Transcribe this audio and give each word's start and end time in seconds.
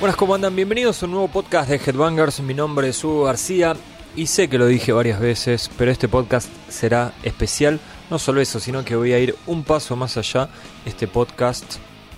Buenas, 0.00 0.16
¿cómo 0.16 0.34
andan? 0.34 0.56
Bienvenidos 0.56 1.02
a 1.02 1.04
un 1.04 1.12
nuevo 1.12 1.28
podcast 1.28 1.68
de 1.68 1.76
Headbangers. 1.76 2.40
Mi 2.40 2.54
nombre 2.54 2.88
es 2.88 3.04
Hugo 3.04 3.24
García 3.24 3.76
y 4.16 4.28
sé 4.28 4.48
que 4.48 4.56
lo 4.56 4.64
dije 4.64 4.92
varias 4.92 5.20
veces, 5.20 5.70
pero 5.76 5.90
este 5.90 6.08
podcast 6.08 6.48
será 6.70 7.12
especial. 7.22 7.78
No 8.08 8.18
solo 8.18 8.40
eso, 8.40 8.60
sino 8.60 8.82
que 8.82 8.96
voy 8.96 9.12
a 9.12 9.18
ir 9.18 9.36
un 9.46 9.62
paso 9.62 9.96
más 9.96 10.16
allá. 10.16 10.48
Este 10.86 11.06
podcast 11.06 11.76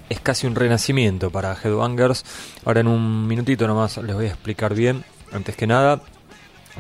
es 0.09 0.21
casi 0.21 0.46
un 0.46 0.55
renacimiento 0.55 1.32
para 1.32 1.57
Headbangers. 1.61 2.25
Ahora 2.64 2.82
en 2.82 2.87
un 2.87 3.27
minutito 3.27 3.66
nomás 3.66 3.96
les 3.96 4.14
voy 4.14 4.27
a 4.27 4.29
explicar 4.29 4.77
bien. 4.77 5.03
Antes 5.33 5.57
que 5.57 5.67
nada, 5.67 6.03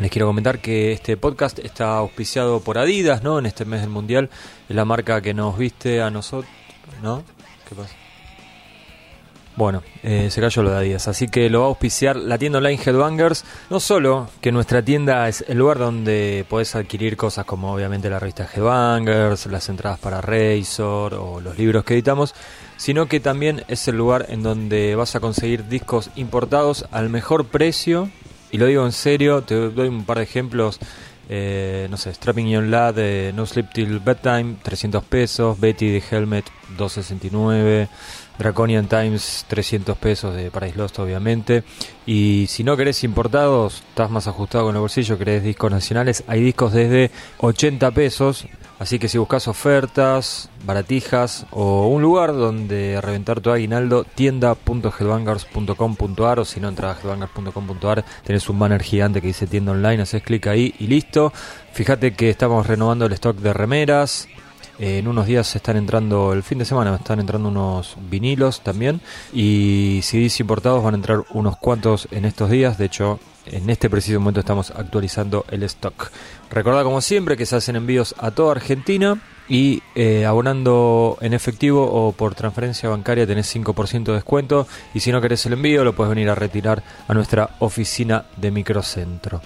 les 0.00 0.08
quiero 0.08 0.28
comentar 0.28 0.60
que 0.60 0.92
este 0.92 1.16
podcast 1.16 1.58
está 1.58 1.96
auspiciado 1.96 2.60
por 2.60 2.78
Adidas, 2.78 3.24
¿no? 3.24 3.40
En 3.40 3.46
este 3.46 3.64
mes 3.64 3.80
del 3.80 3.90
Mundial. 3.90 4.30
Es 4.68 4.76
la 4.76 4.84
marca 4.84 5.20
que 5.20 5.34
nos 5.34 5.58
viste 5.58 6.00
a 6.00 6.10
nosotros, 6.12 6.54
¿no? 7.02 7.24
¿Qué 7.68 7.74
pasa? 7.74 8.01
Bueno, 9.54 9.82
eh, 10.02 10.28
se 10.30 10.40
cayó 10.40 10.62
lo 10.62 10.70
de 10.70 10.78
Adidas, 10.78 11.08
así 11.08 11.28
que 11.28 11.50
lo 11.50 11.60
va 11.60 11.66
a 11.66 11.68
auspiciar 11.68 12.16
la 12.16 12.38
tienda 12.38 12.58
online 12.58 12.80
Headbangers. 12.82 13.44
No 13.68 13.80
solo 13.80 14.30
que 14.40 14.50
nuestra 14.50 14.82
tienda 14.82 15.28
es 15.28 15.44
el 15.46 15.58
lugar 15.58 15.78
donde 15.78 16.46
podés 16.48 16.74
adquirir 16.74 17.18
cosas 17.18 17.44
como 17.44 17.70
obviamente 17.70 18.08
la 18.08 18.18
revista 18.18 18.48
Headbangers, 18.50 19.44
las 19.46 19.68
entradas 19.68 19.98
para 19.98 20.22
Razor 20.22 21.14
o 21.14 21.40
los 21.40 21.58
libros 21.58 21.84
que 21.84 21.92
editamos, 21.92 22.34
sino 22.78 23.06
que 23.06 23.20
también 23.20 23.62
es 23.68 23.86
el 23.88 23.96
lugar 23.96 24.26
en 24.30 24.42
donde 24.42 24.94
vas 24.94 25.16
a 25.16 25.20
conseguir 25.20 25.68
discos 25.68 26.08
importados 26.16 26.86
al 26.90 27.10
mejor 27.10 27.46
precio. 27.46 28.08
Y 28.50 28.56
lo 28.56 28.64
digo 28.64 28.86
en 28.86 28.92
serio, 28.92 29.42
te 29.42 29.54
doy 29.54 29.88
un 29.88 30.04
par 30.04 30.16
de 30.16 30.24
ejemplos. 30.24 30.78
Eh, 31.28 31.86
no 31.90 31.96
sé, 31.96 32.12
Strapping 32.12 32.48
Young 32.48 32.68
Lad 32.68 32.94
de 32.94 33.32
No 33.34 33.46
Sleep 33.46 33.70
Till 33.72 34.00
Bedtime, 34.00 34.56
300 34.62 35.04
pesos. 35.04 35.60
Betty 35.60 35.90
de 35.90 36.02
Helmet, 36.10 36.44
269. 36.76 37.88
Draconian 38.38 38.88
Times 38.88 39.44
300 39.48 39.98
pesos 39.98 40.34
de 40.34 40.50
Paradise 40.50 40.78
Lost 40.78 40.98
obviamente. 40.98 41.64
Y 42.06 42.46
si 42.48 42.64
no 42.64 42.74
querés 42.76 43.04
importados 43.04 43.84
estás 43.88 44.10
más 44.10 44.26
ajustado 44.26 44.64
con 44.66 44.74
el 44.74 44.80
bolsillo 44.80 45.18
querés 45.18 45.42
discos 45.42 45.70
nacionales 45.70 46.24
hay 46.26 46.42
discos 46.42 46.72
desde 46.72 47.10
80 47.38 47.90
pesos. 47.92 48.46
Así 48.78 48.98
que 48.98 49.08
si 49.08 49.16
buscas 49.16 49.46
ofertas 49.46 50.50
baratijas 50.66 51.46
o 51.52 51.86
un 51.86 52.02
lugar 52.02 52.32
donde 52.32 53.00
reventar 53.00 53.40
tu 53.40 53.52
aguinaldo 53.52 54.02
tienda.headbangers.com.ar 54.02 56.40
o 56.40 56.44
si 56.44 56.58
no 56.58 56.68
entras 56.68 56.96
a 56.96 57.00
headbangers.com.ar 57.00 58.04
tenés 58.24 58.48
un 58.48 58.58
banner 58.58 58.82
gigante 58.82 59.20
que 59.20 59.28
dice 59.28 59.46
tienda 59.46 59.70
online 59.70 60.02
haces 60.02 60.24
clic 60.24 60.48
ahí 60.48 60.74
y 60.80 60.88
listo. 60.88 61.32
Fíjate 61.72 62.14
que 62.14 62.30
estamos 62.30 62.66
renovando 62.66 63.06
el 63.06 63.12
stock 63.12 63.36
de 63.36 63.52
remeras 63.52 64.26
en 64.78 65.08
unos 65.08 65.26
días 65.26 65.54
están 65.54 65.76
entrando, 65.76 66.32
el 66.32 66.42
fin 66.42 66.58
de 66.58 66.64
semana 66.64 66.96
están 66.96 67.20
entrando 67.20 67.48
unos 67.48 67.96
vinilos 68.10 68.60
también. 68.62 69.00
Y 69.32 70.00
CDs 70.02 70.40
importados 70.40 70.82
van 70.82 70.94
a 70.94 70.96
entrar 70.96 71.24
unos 71.30 71.56
cuantos 71.56 72.08
en 72.10 72.24
estos 72.24 72.50
días. 72.50 72.78
De 72.78 72.86
hecho, 72.86 73.20
en 73.46 73.70
este 73.70 73.90
preciso 73.90 74.20
momento 74.20 74.40
estamos 74.40 74.70
actualizando 74.70 75.44
el 75.50 75.62
stock. 75.64 76.10
Recordad 76.50 76.84
como 76.84 77.00
siempre 77.00 77.36
que 77.36 77.46
se 77.46 77.56
hacen 77.56 77.76
envíos 77.76 78.14
a 78.18 78.30
toda 78.30 78.52
Argentina. 78.52 79.20
Y 79.48 79.82
eh, 79.96 80.24
abonando 80.24 81.18
en 81.20 81.34
efectivo 81.34 81.84
o 81.84 82.12
por 82.12 82.34
transferencia 82.34 82.88
bancaria 82.88 83.26
tenés 83.26 83.54
5% 83.54 84.04
de 84.04 84.12
descuento. 84.14 84.66
Y 84.94 85.00
si 85.00 85.12
no 85.12 85.20
querés 85.20 85.44
el 85.46 85.54
envío, 85.54 85.84
lo 85.84 85.94
puedes 85.94 86.10
venir 86.10 86.30
a 86.30 86.34
retirar 86.34 86.82
a 87.08 87.12
nuestra 87.12 87.50
oficina 87.58 88.24
de 88.36 88.50
microcentro. 88.50 89.42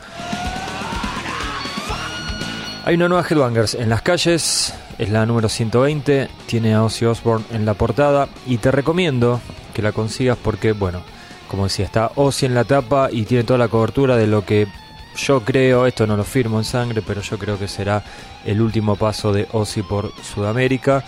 Hay 2.86 2.94
una 2.94 3.08
nueva 3.08 3.26
Headbangers 3.28 3.74
en 3.74 3.88
las 3.88 4.02
calles, 4.02 4.72
es 4.96 5.10
la 5.10 5.26
número 5.26 5.48
120, 5.48 6.28
tiene 6.46 6.72
a 6.72 6.84
Ozzy 6.84 7.04
Osbourne 7.04 7.44
en 7.50 7.66
la 7.66 7.74
portada 7.74 8.28
y 8.46 8.58
te 8.58 8.70
recomiendo 8.70 9.40
que 9.74 9.82
la 9.82 9.90
consigas 9.90 10.38
porque, 10.40 10.70
bueno, 10.70 11.02
como 11.48 11.64
decía, 11.64 11.84
está 11.84 12.12
Ozzy 12.14 12.46
en 12.46 12.54
la 12.54 12.62
tapa 12.62 13.08
y 13.10 13.25
tiene 13.25 13.42
toda 13.42 13.58
la 13.58 13.66
cobertura 13.66 14.16
de 14.16 14.28
lo 14.28 14.44
que 14.44 14.69
yo 15.16 15.41
creo, 15.41 15.86
esto 15.86 16.06
no 16.06 16.16
lo 16.16 16.22
firmo 16.22 16.58
en 16.58 16.64
sangre, 16.64 17.02
pero 17.04 17.22
yo 17.22 17.36
creo 17.38 17.58
que 17.58 17.66
será 17.66 18.04
el 18.44 18.60
último 18.60 18.94
paso 18.94 19.32
de 19.32 19.48
Ozzy 19.50 19.82
por 19.82 20.12
Sudamérica. 20.22 21.02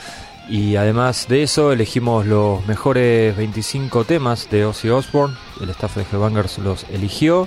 Y 0.49 0.75
además 0.75 1.27
de 1.28 1.44
eso, 1.44 1.71
elegimos 1.71 2.27
los 2.27 2.67
mejores 2.67 3.37
25 3.37 4.03
temas 4.03 4.50
de 4.50 4.65
Ozzy 4.65 4.88
Osbourne. 4.88 5.37
El 5.61 5.71
staff 5.71 5.94
de 5.94 6.03
Headbangers 6.03 6.59
los 6.59 6.87
eligió. 6.91 7.47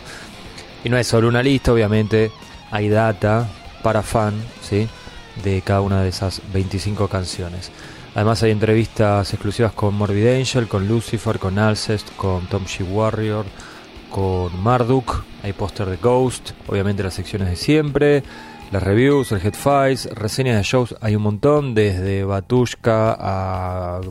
Y 0.86 0.90
no 0.90 0.98
es 0.98 1.06
solo 1.08 1.28
una 1.28 1.44
lista, 1.44 1.74
obviamente, 1.74 2.32
hay 2.72 2.88
data 2.88 3.50
para 3.82 4.02
fan, 4.02 4.34
¿sí? 4.62 4.88
de 5.44 5.62
cada 5.62 5.82
una 5.82 6.02
de 6.02 6.10
esas 6.10 6.42
25 6.54 7.08
canciones. 7.08 7.72
Además 8.14 8.44
hay 8.44 8.52
entrevistas 8.52 9.34
exclusivas 9.34 9.72
con 9.72 9.96
Morbid 9.96 10.28
Angel, 10.28 10.68
con 10.68 10.88
Lucifer, 10.88 11.40
con 11.40 11.58
Alcest, 11.58 12.14
con 12.18 12.48
Tom 12.48 12.66
Warrior, 12.90 13.46
con 14.10 14.62
Marduk, 14.62 15.24
hay 15.44 15.54
póster 15.54 15.88
de 15.88 15.98
Ghost, 15.98 16.52
obviamente 16.68 17.04
las 17.04 17.14
secciones 17.14 17.50
de 17.50 17.56
siempre, 17.56 18.24
las 18.72 18.84
reviews, 18.84 19.32
el 19.32 19.40
Head 19.42 19.54
Fights, 19.54 20.06
reseñas 20.14 20.58
de 20.58 20.64
shows, 20.64 20.96
hay 21.02 21.16
un 21.16 21.24
montón, 21.24 21.74
desde 21.74 22.26
Batushka 22.26 23.16
a 23.18 24.02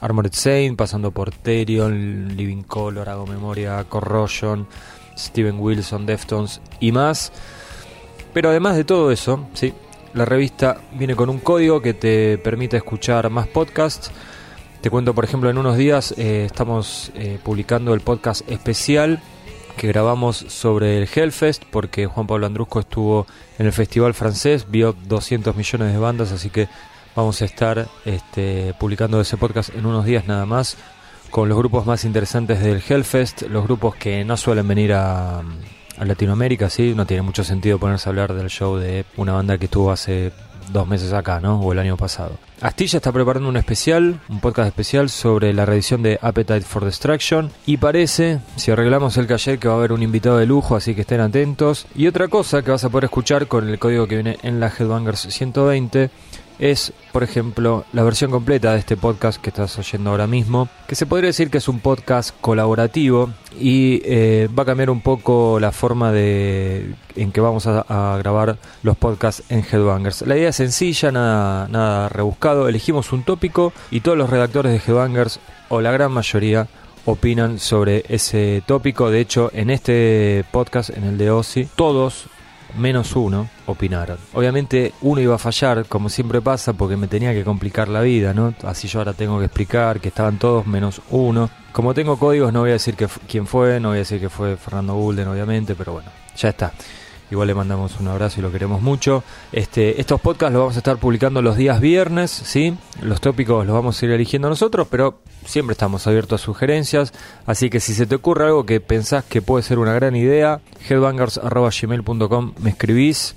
Armored 0.00 0.32
Saint, 0.32 0.76
pasando 0.76 1.10
por 1.10 1.32
Therion, 1.32 2.36
Living 2.36 2.62
Color, 2.62 3.08
Hago 3.08 3.26
Memoria, 3.26 3.84
Corrosion, 3.88 4.68
Steven 5.16 5.58
Wilson, 5.58 6.06
Deftones 6.06 6.60
y 6.80 6.92
más. 6.92 7.32
Pero 8.32 8.48
además 8.48 8.76
de 8.76 8.84
todo 8.84 9.10
eso, 9.10 9.46
sí, 9.54 9.74
la 10.14 10.24
revista 10.24 10.78
viene 10.92 11.14
con 11.14 11.28
un 11.28 11.38
código 11.38 11.80
que 11.82 11.94
te 11.94 12.38
permite 12.38 12.76
escuchar 12.76 13.28
más 13.30 13.46
podcasts. 13.46 14.10
Te 14.80 14.90
cuento, 14.90 15.14
por 15.14 15.24
ejemplo, 15.24 15.48
en 15.48 15.58
unos 15.58 15.76
días 15.76 16.14
eh, 16.18 16.44
estamos 16.46 17.12
eh, 17.14 17.38
publicando 17.42 17.94
el 17.94 18.00
podcast 18.00 18.48
especial 18.50 19.20
que 19.76 19.86
grabamos 19.88 20.36
sobre 20.36 20.98
el 20.98 21.08
Hellfest, 21.12 21.64
porque 21.70 22.06
Juan 22.06 22.26
Pablo 22.26 22.46
Andrusco 22.46 22.80
estuvo 22.80 23.26
en 23.58 23.66
el 23.66 23.72
festival 23.72 24.12
francés, 24.12 24.66
vio 24.68 24.94
200 25.06 25.56
millones 25.56 25.92
de 25.92 25.98
bandas, 25.98 26.32
así 26.32 26.50
que 26.50 26.68
vamos 27.14 27.40
a 27.42 27.44
estar 27.44 27.88
este, 28.04 28.74
publicando 28.78 29.20
ese 29.20 29.36
podcast 29.36 29.74
en 29.74 29.86
unos 29.86 30.04
días 30.04 30.26
nada 30.26 30.44
más, 30.46 30.76
con 31.30 31.48
los 31.48 31.56
grupos 31.56 31.86
más 31.86 32.04
interesantes 32.04 32.60
del 32.60 32.82
Hellfest, 32.86 33.42
los 33.42 33.64
grupos 33.64 33.94
que 33.94 34.24
no 34.24 34.36
suelen 34.36 34.68
venir 34.68 34.92
a, 34.92 35.42
a 36.02 36.04
Latinoamérica, 36.04 36.68
sí, 36.68 36.94
no 36.94 37.06
tiene 37.06 37.22
mucho 37.22 37.44
sentido 37.44 37.78
ponerse 37.78 38.08
a 38.08 38.10
hablar 38.10 38.34
del 38.34 38.48
show 38.48 38.76
de 38.76 39.04
una 39.16 39.32
banda 39.32 39.56
que 39.56 39.66
estuvo 39.66 39.90
hace 39.90 40.32
dos 40.72 40.86
meses 40.86 41.12
acá, 41.12 41.40
¿no? 41.40 41.60
O 41.60 41.72
el 41.72 41.78
año 41.78 41.96
pasado. 41.96 42.32
Astilla 42.60 42.98
está 42.98 43.12
preparando 43.12 43.48
un 43.48 43.56
especial, 43.56 44.20
un 44.28 44.40
podcast 44.40 44.68
especial 44.68 45.10
sobre 45.10 45.52
la 45.52 45.64
reedición 45.64 46.02
de 46.02 46.18
Appetite 46.22 46.62
for 46.62 46.84
Destruction 46.84 47.50
y 47.66 47.76
parece, 47.76 48.40
si 48.56 48.70
arreglamos 48.70 49.16
el 49.16 49.26
calle, 49.26 49.58
que 49.58 49.68
va 49.68 49.74
a 49.74 49.76
haber 49.78 49.92
un 49.92 50.02
invitado 50.02 50.38
de 50.38 50.46
lujo, 50.46 50.76
así 50.76 50.94
que 50.94 51.00
estén 51.02 51.20
atentos. 51.20 51.86
Y 51.94 52.06
otra 52.06 52.28
cosa 52.28 52.62
que 52.62 52.70
vas 52.70 52.84
a 52.84 52.88
poder 52.88 53.04
escuchar 53.04 53.48
con 53.48 53.68
el 53.68 53.78
código 53.78 54.06
que 54.06 54.16
viene 54.16 54.38
en 54.42 54.60
la 54.60 54.68
Headbangers 54.68 55.20
120 55.28 56.10
es, 56.62 56.92
por 57.10 57.24
ejemplo, 57.24 57.84
la 57.92 58.04
versión 58.04 58.30
completa 58.30 58.72
de 58.72 58.78
este 58.78 58.96
podcast 58.96 59.42
que 59.42 59.50
estás 59.50 59.76
oyendo 59.80 60.10
ahora 60.10 60.28
mismo, 60.28 60.68
que 60.86 60.94
se 60.94 61.06
podría 61.06 61.26
decir 61.26 61.50
que 61.50 61.58
es 61.58 61.66
un 61.66 61.80
podcast 61.80 62.30
colaborativo 62.40 63.30
y 63.58 64.00
eh, 64.04 64.48
va 64.56 64.62
a 64.62 64.66
cambiar 64.66 64.88
un 64.88 65.00
poco 65.00 65.58
la 65.58 65.72
forma 65.72 66.12
de 66.12 66.94
en 67.16 67.32
que 67.32 67.40
vamos 67.40 67.66
a, 67.66 68.16
grabar 68.18 68.58
los 68.84 68.96
podcasts 68.96 69.42
en 69.48 69.64
Headbangers. 69.68 70.22
La 70.22 70.36
idea 70.36 70.50
es 70.50 70.56
sencilla, 70.56 71.10
nada, 71.10 71.66
nada 71.66 72.08
rebuscado. 72.08 72.68
Elegimos 72.68 73.12
un 73.12 73.24
tópico 73.24 73.72
y 73.90 74.00
todos 74.00 74.16
los 74.16 74.30
redactores 74.30 74.70
de 74.70 74.78
Headbangers, 74.78 75.40
o 75.68 75.80
la 75.80 75.90
gran 75.90 76.12
mayoría, 76.12 76.68
opinan 77.06 77.58
sobre 77.58 78.04
ese 78.08 78.62
tópico. 78.64 79.10
De 79.10 79.18
hecho, 79.18 79.50
en 79.52 79.68
este 79.68 80.44
podcast, 80.52 80.90
en 80.90 81.02
el 81.02 81.18
de 81.18 81.32
Ozzy, 81.32 81.68
todos 81.74 82.28
menos 82.76 83.14
uno 83.16 83.48
opinaron. 83.66 84.18
Obviamente 84.32 84.92
uno 85.02 85.20
iba 85.20 85.34
a 85.34 85.38
fallar, 85.38 85.86
como 85.86 86.08
siempre 86.08 86.40
pasa, 86.40 86.72
porque 86.72 86.96
me 86.96 87.08
tenía 87.08 87.32
que 87.32 87.44
complicar 87.44 87.88
la 87.88 88.00
vida, 88.00 88.34
¿no? 88.34 88.54
Así 88.64 88.88
yo 88.88 89.00
ahora 89.00 89.12
tengo 89.12 89.38
que 89.38 89.46
explicar 89.46 90.00
que 90.00 90.08
estaban 90.08 90.38
todos 90.38 90.66
menos 90.66 91.00
uno. 91.10 91.50
Como 91.72 91.94
tengo 91.94 92.18
códigos 92.18 92.52
no 92.52 92.60
voy 92.60 92.70
a 92.70 92.74
decir 92.74 92.94
que 92.94 93.08
quién 93.28 93.46
fue, 93.46 93.80
no 93.80 93.88
voy 93.88 93.96
a 93.96 94.00
decir 94.00 94.20
que 94.20 94.28
fue 94.28 94.56
Fernando 94.56 94.94
Gulden, 94.94 95.28
obviamente, 95.28 95.74
pero 95.74 95.92
bueno, 95.92 96.10
ya 96.36 96.50
está. 96.50 96.72
Igual 97.32 97.48
le 97.48 97.54
mandamos 97.54 97.98
un 97.98 98.08
abrazo 98.08 98.40
y 98.40 98.42
lo 98.42 98.52
queremos 98.52 98.82
mucho. 98.82 99.24
Este, 99.52 99.98
estos 100.02 100.20
podcasts 100.20 100.52
los 100.52 100.60
vamos 100.60 100.76
a 100.76 100.80
estar 100.80 100.98
publicando 100.98 101.40
los 101.40 101.56
días 101.56 101.80
viernes, 101.80 102.30
¿sí? 102.30 102.76
Los 103.00 103.22
tópicos 103.22 103.64
los 103.66 103.72
vamos 103.72 104.02
a 104.02 104.04
ir 104.04 104.10
eligiendo 104.10 104.50
nosotros, 104.50 104.86
pero 104.90 105.20
siempre 105.46 105.72
estamos 105.72 106.06
abiertos 106.06 106.42
a 106.42 106.44
sugerencias. 106.44 107.14
Así 107.46 107.70
que 107.70 107.80
si 107.80 107.94
se 107.94 108.04
te 108.04 108.16
ocurre 108.16 108.44
algo 108.44 108.66
que 108.66 108.80
pensás 108.80 109.24
que 109.24 109.40
puede 109.40 109.62
ser 109.62 109.78
una 109.78 109.94
gran 109.94 110.14
idea, 110.14 110.60
headbangers.gmail.com 110.86 112.52
me 112.58 112.68
escribís, 112.68 113.34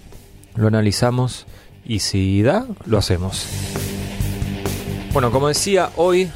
lo 0.55 0.67
analizamos 0.67 1.45
y 1.85 1.99
si 1.99 2.41
da, 2.41 2.65
lo 2.85 2.97
hacemos. 2.97 3.47
Bueno, 5.13 5.31
como 5.31 5.47
decía, 5.47 5.91
hoy 5.95 6.29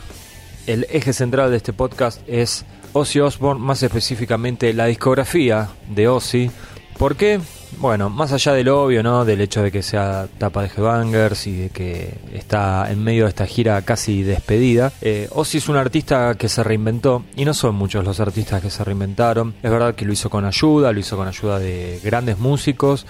el 0.65 0.87
eje 0.89 1.11
central 1.11 1.51
de 1.51 1.57
este 1.57 1.73
podcast 1.73 2.21
es 2.25 2.63
Ozzy 2.93 3.19
Osbourne, 3.19 3.61
más 3.61 3.83
específicamente 3.83 4.73
la 4.73 4.85
discografía 4.85 5.67
de 5.89 6.07
Ozzy 6.07 6.49
¿Por 6.99 7.15
qué? 7.15 7.39
bueno, 7.77 8.09
más 8.09 8.33
allá 8.33 8.53
del 8.53 8.67
obvio, 8.69 9.01
¿no? 9.03 9.23
Del 9.23 9.39
hecho 9.39 9.63
de 9.63 9.71
que 9.71 9.81
sea 9.81 10.27
tapa 10.37 10.63
de 10.63 10.67
Headbangers 10.67 11.47
y 11.47 11.55
de 11.55 11.69
que 11.69 12.13
está 12.33 12.91
en 12.91 13.01
medio 13.01 13.23
de 13.23 13.29
esta 13.29 13.45
gira 13.45 13.81
casi 13.83 14.21
despedida, 14.23 14.91
eh, 15.01 15.29
Ozzy 15.31 15.59
es 15.59 15.69
un 15.69 15.77
artista 15.77 16.35
que 16.35 16.49
se 16.49 16.61
reinventó 16.61 17.23
y 17.37 17.45
no 17.45 17.53
son 17.53 17.75
muchos 17.75 18.03
los 18.03 18.19
artistas 18.19 18.61
que 18.61 18.69
se 18.69 18.83
reinventaron. 18.83 19.55
Es 19.63 19.71
verdad 19.71 19.95
que 19.95 20.03
lo 20.03 20.11
hizo 20.11 20.29
con 20.29 20.43
ayuda, 20.43 20.91
lo 20.91 20.99
hizo 20.99 21.15
con 21.15 21.27
ayuda 21.27 21.57
de 21.59 22.01
grandes 22.03 22.37
músicos 22.37 23.05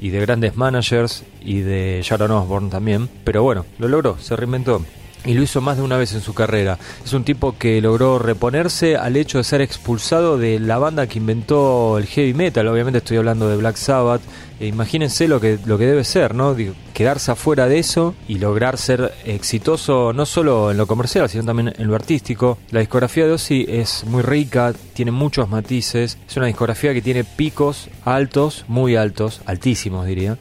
y 0.00 0.08
de 0.08 0.20
grandes 0.20 0.56
managers 0.56 1.24
y 1.42 1.60
de 1.60 2.00
Sharon 2.02 2.30
Osbourne 2.30 2.70
también, 2.70 3.10
pero 3.24 3.42
bueno, 3.42 3.66
lo 3.78 3.88
logró, 3.88 4.16
se 4.18 4.36
reinventó 4.36 4.82
y 5.24 5.34
lo 5.34 5.42
hizo 5.42 5.60
más 5.60 5.76
de 5.76 5.82
una 5.82 5.96
vez 5.96 6.12
en 6.14 6.20
su 6.20 6.34
carrera. 6.34 6.78
Es 7.04 7.12
un 7.12 7.24
tipo 7.24 7.56
que 7.58 7.80
logró 7.80 8.18
reponerse 8.18 8.96
al 8.96 9.16
hecho 9.16 9.38
de 9.38 9.44
ser 9.44 9.60
expulsado 9.60 10.38
de 10.38 10.58
la 10.58 10.78
banda 10.78 11.06
que 11.06 11.18
inventó 11.18 11.98
el 11.98 12.06
heavy 12.06 12.34
metal. 12.34 12.68
Obviamente 12.68 12.98
estoy 12.98 13.16
hablando 13.16 13.48
de 13.48 13.56
Black 13.56 13.76
Sabbath. 13.76 14.22
E 14.60 14.66
imagínense 14.66 15.26
lo 15.26 15.40
que, 15.40 15.58
lo 15.66 15.78
que 15.78 15.86
debe 15.86 16.04
ser, 16.04 16.34
¿no? 16.34 16.56
quedarse 16.92 17.32
afuera 17.32 17.66
de 17.66 17.80
eso 17.80 18.14
y 18.28 18.38
lograr 18.38 18.78
ser 18.78 19.12
exitoso 19.24 20.12
no 20.12 20.26
solo 20.26 20.70
en 20.70 20.76
lo 20.76 20.86
comercial, 20.86 21.28
sino 21.28 21.44
también 21.44 21.74
en 21.76 21.88
lo 21.88 21.96
artístico. 21.96 22.58
La 22.70 22.80
discografía 22.80 23.26
de 23.26 23.32
Ozzy 23.32 23.66
es 23.68 24.04
muy 24.04 24.22
rica, 24.22 24.72
tiene 24.92 25.10
muchos 25.10 25.48
matices. 25.48 26.18
Es 26.28 26.36
una 26.36 26.46
discografía 26.46 26.94
que 26.94 27.02
tiene 27.02 27.24
picos 27.24 27.88
altos, 28.04 28.64
muy 28.68 28.94
altos, 28.94 29.40
altísimos 29.44 30.06
diría, 30.06 30.38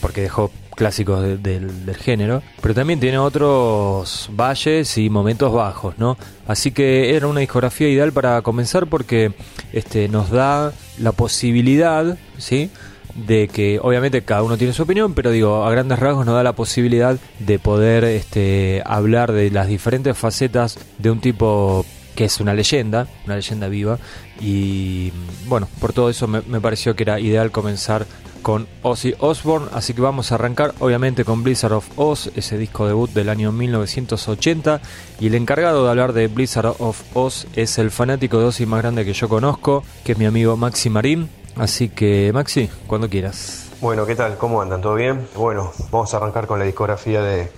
porque 0.00 0.22
dejó 0.22 0.50
clásicos 0.80 1.42
del 1.42 1.94
género, 1.94 2.42
pero 2.62 2.72
también 2.72 3.00
tiene 3.00 3.18
otros 3.18 4.30
valles 4.32 4.96
y 4.96 5.10
momentos 5.10 5.52
bajos, 5.52 5.98
¿no? 5.98 6.16
Así 6.46 6.70
que 6.70 7.14
era 7.14 7.26
una 7.26 7.40
discografía 7.40 7.86
ideal 7.90 8.12
para 8.12 8.40
comenzar 8.40 8.86
porque 8.86 9.34
este, 9.74 10.08
nos 10.08 10.30
da 10.30 10.72
la 10.98 11.12
posibilidad, 11.12 12.16
¿sí? 12.38 12.70
de 13.14 13.48
que 13.48 13.78
obviamente 13.82 14.22
cada 14.22 14.42
uno 14.42 14.56
tiene 14.56 14.72
su 14.72 14.84
opinión, 14.84 15.12
pero 15.12 15.32
digo, 15.32 15.66
a 15.66 15.70
grandes 15.70 15.98
rasgos 15.98 16.24
nos 16.24 16.34
da 16.34 16.42
la 16.42 16.54
posibilidad 16.54 17.18
de 17.40 17.58
poder 17.58 18.04
este, 18.04 18.82
hablar 18.86 19.32
de 19.32 19.50
las 19.50 19.68
diferentes 19.68 20.16
facetas 20.16 20.78
de 20.96 21.10
un 21.10 21.20
tipo 21.20 21.84
que 22.14 22.24
es 22.24 22.40
una 22.40 22.54
leyenda, 22.54 23.06
una 23.26 23.36
leyenda 23.36 23.68
viva, 23.68 23.98
y 24.40 25.12
bueno, 25.46 25.68
por 25.78 25.92
todo 25.92 26.08
eso 26.08 26.26
me 26.26 26.60
pareció 26.62 26.96
que 26.96 27.02
era 27.02 27.20
ideal 27.20 27.50
comenzar 27.50 28.06
con 28.42 28.66
Ozzy 28.82 29.14
Osbourne, 29.18 29.68
así 29.72 29.94
que 29.94 30.00
vamos 30.00 30.32
a 30.32 30.36
arrancar 30.36 30.74
obviamente 30.80 31.24
con 31.24 31.42
Blizzard 31.42 31.72
of 31.72 31.88
Oz, 31.96 32.30
ese 32.36 32.58
disco 32.58 32.86
debut 32.86 33.10
del 33.10 33.28
año 33.28 33.52
1980 33.52 34.80
y 35.20 35.26
el 35.26 35.34
encargado 35.34 35.84
de 35.84 35.90
hablar 35.90 36.12
de 36.12 36.28
Blizzard 36.28 36.74
of 36.78 37.02
Oz 37.14 37.46
es 37.54 37.78
el 37.78 37.90
fanático 37.90 38.38
de 38.38 38.46
Ozzy 38.46 38.66
más 38.66 38.82
grande 38.82 39.04
que 39.04 39.12
yo 39.12 39.28
conozco, 39.28 39.84
que 40.04 40.12
es 40.12 40.18
mi 40.18 40.26
amigo 40.26 40.56
Maxi 40.56 40.90
Marín, 40.90 41.30
así 41.56 41.88
que 41.88 42.30
Maxi, 42.32 42.70
cuando 42.86 43.08
quieras. 43.08 43.68
Bueno, 43.80 44.06
¿qué 44.06 44.14
tal? 44.14 44.36
¿Cómo 44.36 44.60
andan? 44.60 44.80
¿Todo 44.80 44.94
bien? 44.94 45.26
Bueno, 45.34 45.72
vamos 45.90 46.12
a 46.12 46.18
arrancar 46.18 46.46
con 46.46 46.58
la 46.58 46.64
discografía 46.64 47.22
de, 47.22 47.50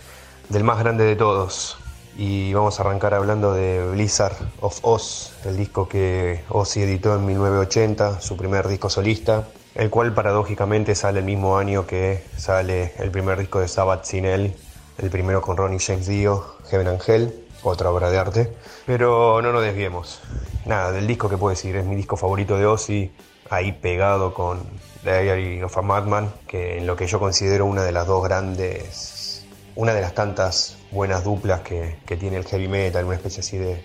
del 0.49 0.64
más 0.64 0.79
grande 0.79 1.05
de 1.05 1.17
todos, 1.17 1.79
y 2.17 2.52
vamos 2.52 2.79
a 2.79 2.82
arrancar 2.82 3.14
hablando 3.14 3.55
de 3.55 3.88
Blizzard 3.90 4.37
of 4.61 4.79
Oz, 4.82 5.32
el 5.44 5.56
disco 5.56 5.88
que 5.88 6.43
Ozzy 6.49 6.82
editó 6.82 7.14
en 7.14 7.25
1980, 7.25 8.20
su 8.20 8.37
primer 8.37 8.69
disco 8.69 8.90
solista, 8.90 9.49
el 9.75 9.91
cual 9.91 10.13
paradójicamente 10.15 10.95
sale 10.95 11.21
el 11.21 11.25
mismo 11.25 11.57
año 11.57 11.87
que 11.87 12.23
sale 12.37 12.93
el 12.99 13.11
primer 13.11 13.39
disco 13.39 13.61
de 13.61 13.69
Sabbath 13.69 14.05
sin 14.05 14.25
él, 14.25 14.55
el 14.99 15.11
primero 15.11 15.41
con 15.41 15.57
Ronnie 15.57 15.79
James 15.79 16.07
Dio, 16.07 16.57
Heaven 16.71 16.89
Angel, 16.89 17.47
otra 17.63 17.91
obra 17.91 18.11
de 18.11 18.19
arte. 18.19 18.53
Pero 18.87 19.41
no 19.41 19.53
nos 19.53 19.63
desviemos. 19.63 20.21
Nada, 20.67 20.93
del 20.93 21.07
disco 21.07 21.29
que 21.29 21.39
puedo 21.39 21.51
decir, 21.51 21.77
es 21.77 21.85
mi 21.85 21.97
disco 21.97 22.17
favorito 22.17 22.59
de 22.59 22.67
Ozzy, 22.67 23.13
ahí 23.51 23.73
pegado 23.73 24.35
con 24.35 24.61
Diary 25.03 25.63
of 25.63 25.77
a 25.77 25.83
Madman, 25.83 26.33
que 26.47 26.79
en 26.79 26.87
lo 26.87 26.97
que 26.97 27.07
yo 27.07 27.19
considero 27.19 27.67
una 27.67 27.83
de 27.83 27.93
las 27.93 28.07
dos 28.07 28.23
grandes, 28.23 29.47
una 29.75 29.95
de 29.95 30.01
las 30.01 30.15
tantas 30.15 30.77
buenas 30.91 31.25
duplas 31.25 31.61
que, 31.61 31.97
que 32.07 32.17
tiene 32.17 32.37
el 32.37 32.45
heavy 32.45 32.69
metal, 32.69 33.05
una 33.05 33.17
especie 33.17 33.41
así 33.41 33.57
de 33.57 33.83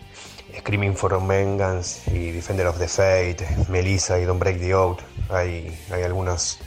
Screaming 0.55 0.95
for 0.95 1.25
Vengeance 1.25 2.09
y 2.11 2.31
Defender 2.31 2.67
of 2.67 2.77
the 2.77 2.87
Fate, 2.87 3.47
Melissa 3.69 4.19
y 4.19 4.25
Don't 4.25 4.39
Break 4.39 4.59
the 4.59 4.73
Out. 4.73 4.99
Hay, 5.29 5.77
hay 5.91 6.03
algunas, 6.03 6.59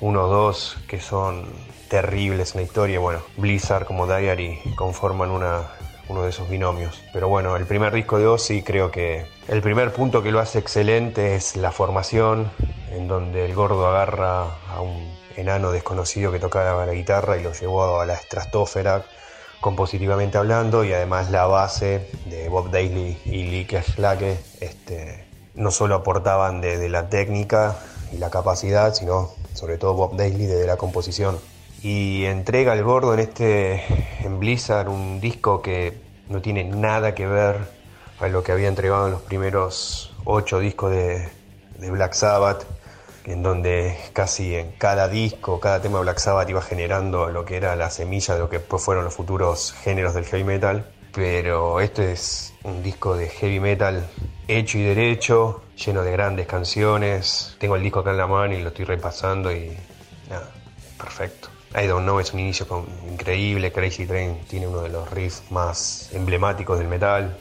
uno 0.00 0.24
o 0.24 0.28
dos 0.28 0.78
que 0.88 1.00
son 1.00 1.46
terribles 1.88 2.54
en 2.54 2.60
la 2.60 2.64
historia. 2.64 3.00
Bueno, 3.00 3.20
Blizzard 3.36 3.84
como 3.84 4.06
Diary 4.06 4.60
conforman 4.76 5.30
una, 5.30 5.68
uno 6.08 6.22
de 6.22 6.30
esos 6.30 6.48
binomios. 6.48 7.02
Pero 7.12 7.28
bueno, 7.28 7.56
el 7.56 7.66
primer 7.66 7.92
disco 7.92 8.18
de 8.18 8.26
Ozzy 8.26 8.62
creo 8.62 8.90
que 8.90 9.26
el 9.48 9.62
primer 9.62 9.92
punto 9.92 10.22
que 10.22 10.32
lo 10.32 10.40
hace 10.40 10.58
excelente 10.58 11.36
es 11.36 11.56
la 11.56 11.72
formación, 11.72 12.50
en 12.90 13.08
donde 13.08 13.44
el 13.44 13.54
gordo 13.54 13.86
agarra 13.86 14.42
a 14.68 14.80
un 14.80 15.18
enano 15.36 15.70
desconocido 15.70 16.32
que 16.32 16.38
tocaba 16.38 16.84
la 16.86 16.92
guitarra 16.92 17.36
y 17.36 17.42
lo 17.42 17.52
llevó 17.52 18.00
a 18.00 18.06
la 18.06 18.14
estratosfera 18.14 19.04
compositivamente 19.60 20.38
hablando 20.38 20.84
y 20.84 20.92
además 20.92 21.30
la 21.30 21.46
base 21.46 22.08
de 22.26 22.48
Bob 22.48 22.70
Daly 22.70 23.18
y 23.24 23.44
Lee 23.44 23.66
Kerslake 23.66 24.38
este, 24.60 25.26
no 25.54 25.70
solo 25.70 25.96
aportaban 25.96 26.60
desde 26.60 26.88
la 26.88 27.08
técnica 27.08 27.76
y 28.12 28.18
la 28.18 28.30
capacidad, 28.30 28.94
sino 28.94 29.30
sobre 29.54 29.76
todo 29.78 29.94
Bob 29.94 30.16
Daly 30.16 30.46
desde 30.46 30.66
la 30.66 30.76
composición. 30.76 31.38
Y 31.82 32.24
entrega 32.24 32.72
al 32.72 32.82
gordo 32.82 33.14
en 33.14 33.20
este 33.20 33.82
en 34.24 34.38
Blizzard 34.38 34.88
un 34.88 35.20
disco 35.20 35.62
que 35.62 35.98
no 36.28 36.40
tiene 36.40 36.64
nada 36.64 37.14
que 37.14 37.26
ver 37.26 37.56
a 38.18 38.28
lo 38.28 38.42
que 38.42 38.52
había 38.52 38.68
entregado 38.68 39.06
en 39.06 39.12
los 39.12 39.22
primeros 39.22 40.14
ocho 40.24 40.58
discos 40.58 40.90
de, 40.90 41.28
de 41.78 41.90
Black 41.90 42.12
Sabbath 42.12 42.66
en 43.30 43.42
donde 43.42 43.96
casi 44.12 44.54
en 44.54 44.72
cada 44.72 45.08
disco, 45.08 45.60
cada 45.60 45.80
tema 45.80 45.98
de 45.98 46.04
Black 46.04 46.18
Sabbath 46.18 46.48
iba 46.50 46.62
generando 46.62 47.28
lo 47.28 47.44
que 47.44 47.56
era 47.56 47.76
la 47.76 47.90
semilla 47.90 48.34
de 48.34 48.40
lo 48.40 48.48
que 48.48 48.58
después 48.58 48.82
fueron 48.82 49.04
los 49.04 49.14
futuros 49.14 49.72
géneros 49.72 50.14
del 50.14 50.24
heavy 50.24 50.44
metal. 50.44 50.90
Pero 51.12 51.80
este 51.80 52.12
es 52.12 52.54
un 52.62 52.82
disco 52.82 53.16
de 53.16 53.28
heavy 53.28 53.58
metal 53.58 54.08
hecho 54.46 54.78
y 54.78 54.82
derecho, 54.82 55.62
lleno 55.76 56.02
de 56.02 56.12
grandes 56.12 56.46
canciones. 56.46 57.56
Tengo 57.58 57.76
el 57.76 57.82
disco 57.82 58.00
acá 58.00 58.10
en 58.10 58.16
la 58.16 58.26
mano 58.26 58.54
y 58.54 58.62
lo 58.62 58.68
estoy 58.68 58.84
repasando 58.84 59.52
y 59.52 59.76
perfecto. 60.98 61.48
I 61.80 61.86
Don't 61.86 62.02
Know 62.02 62.18
es 62.18 62.32
un 62.32 62.40
inicio 62.40 62.66
increíble, 63.08 63.72
Crazy 63.72 64.06
Train 64.06 64.40
tiene 64.48 64.66
uno 64.66 64.82
de 64.82 64.88
los 64.88 65.08
riffs 65.10 65.42
más 65.50 66.10
emblemáticos 66.12 66.78
del 66.78 66.88
metal. 66.88 67.36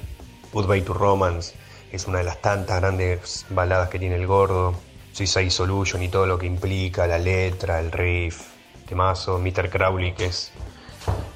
Goodbye 0.54 0.82
to 0.82 0.94
Romance 0.94 1.54
es 1.92 2.08
una 2.08 2.20
de 2.20 2.24
las 2.24 2.40
tantas 2.42 2.80
grandes 2.80 3.46
baladas 3.50 3.90
que 3.90 4.00
tiene 4.00 4.16
el 4.16 4.28
gordo. 4.28 4.76
Suicide 5.12 5.50
Solution 5.50 6.02
y 6.04 6.10
todo 6.10 6.26
lo 6.26 6.38
que 6.38 6.46
implica, 6.46 7.08
la 7.08 7.18
letra, 7.18 7.80
el 7.80 7.92
riff, 7.92 8.42
temazo, 8.88 9.40
Mr. 9.40 9.70
Crowley, 9.70 10.14
que 10.14 10.26
es 10.26 10.52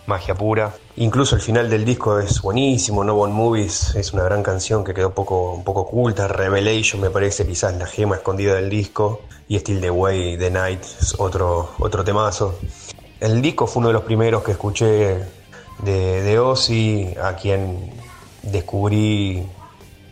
magia 0.06 0.36
pura. 0.36 0.74
Incluso 0.98 1.36
el 1.36 1.42
final 1.42 1.70
del 1.70 1.86
disco 1.86 2.20
es 2.20 2.42
buenísimo, 2.42 3.04
No 3.04 3.16
One 3.16 3.34
Movies 3.34 3.96
es 3.96 4.14
una 4.14 4.24
gran 4.24 4.44
canción 4.44 4.84
que 4.84 4.94
quedó 4.94 5.14
poco, 5.14 5.54
un 5.54 5.64
poco 5.64 5.82
oculta, 5.82 6.28
Revelation 6.28 7.02
me 7.02 7.10
parece 7.10 7.46
quizás 7.46 7.76
la 7.78 7.86
gema 7.86 8.16
escondida 8.16 8.56
del 8.56 8.70
disco, 8.70 9.22
y 9.48 9.58
Still 9.58 9.82
the 9.82 9.92
Way, 9.92 10.38
The 10.38 10.52
Night 10.52 10.84
otro, 11.18 11.72
otro 11.80 12.04
temazo. 12.04 12.60
El 13.20 13.42
disco 13.42 13.68
fue 13.68 13.80
uno 13.80 13.88
de 13.88 13.94
los 13.94 14.04
primeros 14.04 14.44
que 14.44 14.52
escuché 14.52 15.20
de, 15.84 16.22
de 16.22 16.40
Ozzy, 16.40 17.16
a 17.22 17.36
quien 17.36 17.94
descubrí 18.42 19.46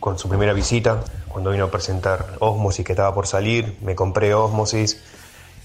con 0.00 0.18
su 0.18 0.28
primera 0.28 0.52
visita 0.52 1.04
cuando 1.32 1.50
vino 1.50 1.64
a 1.64 1.70
presentar 1.70 2.36
Osmosis 2.40 2.84
que 2.84 2.92
estaba 2.92 3.14
por 3.14 3.26
salir, 3.26 3.76
me 3.80 3.94
compré 3.94 4.34
Osmosis 4.34 5.02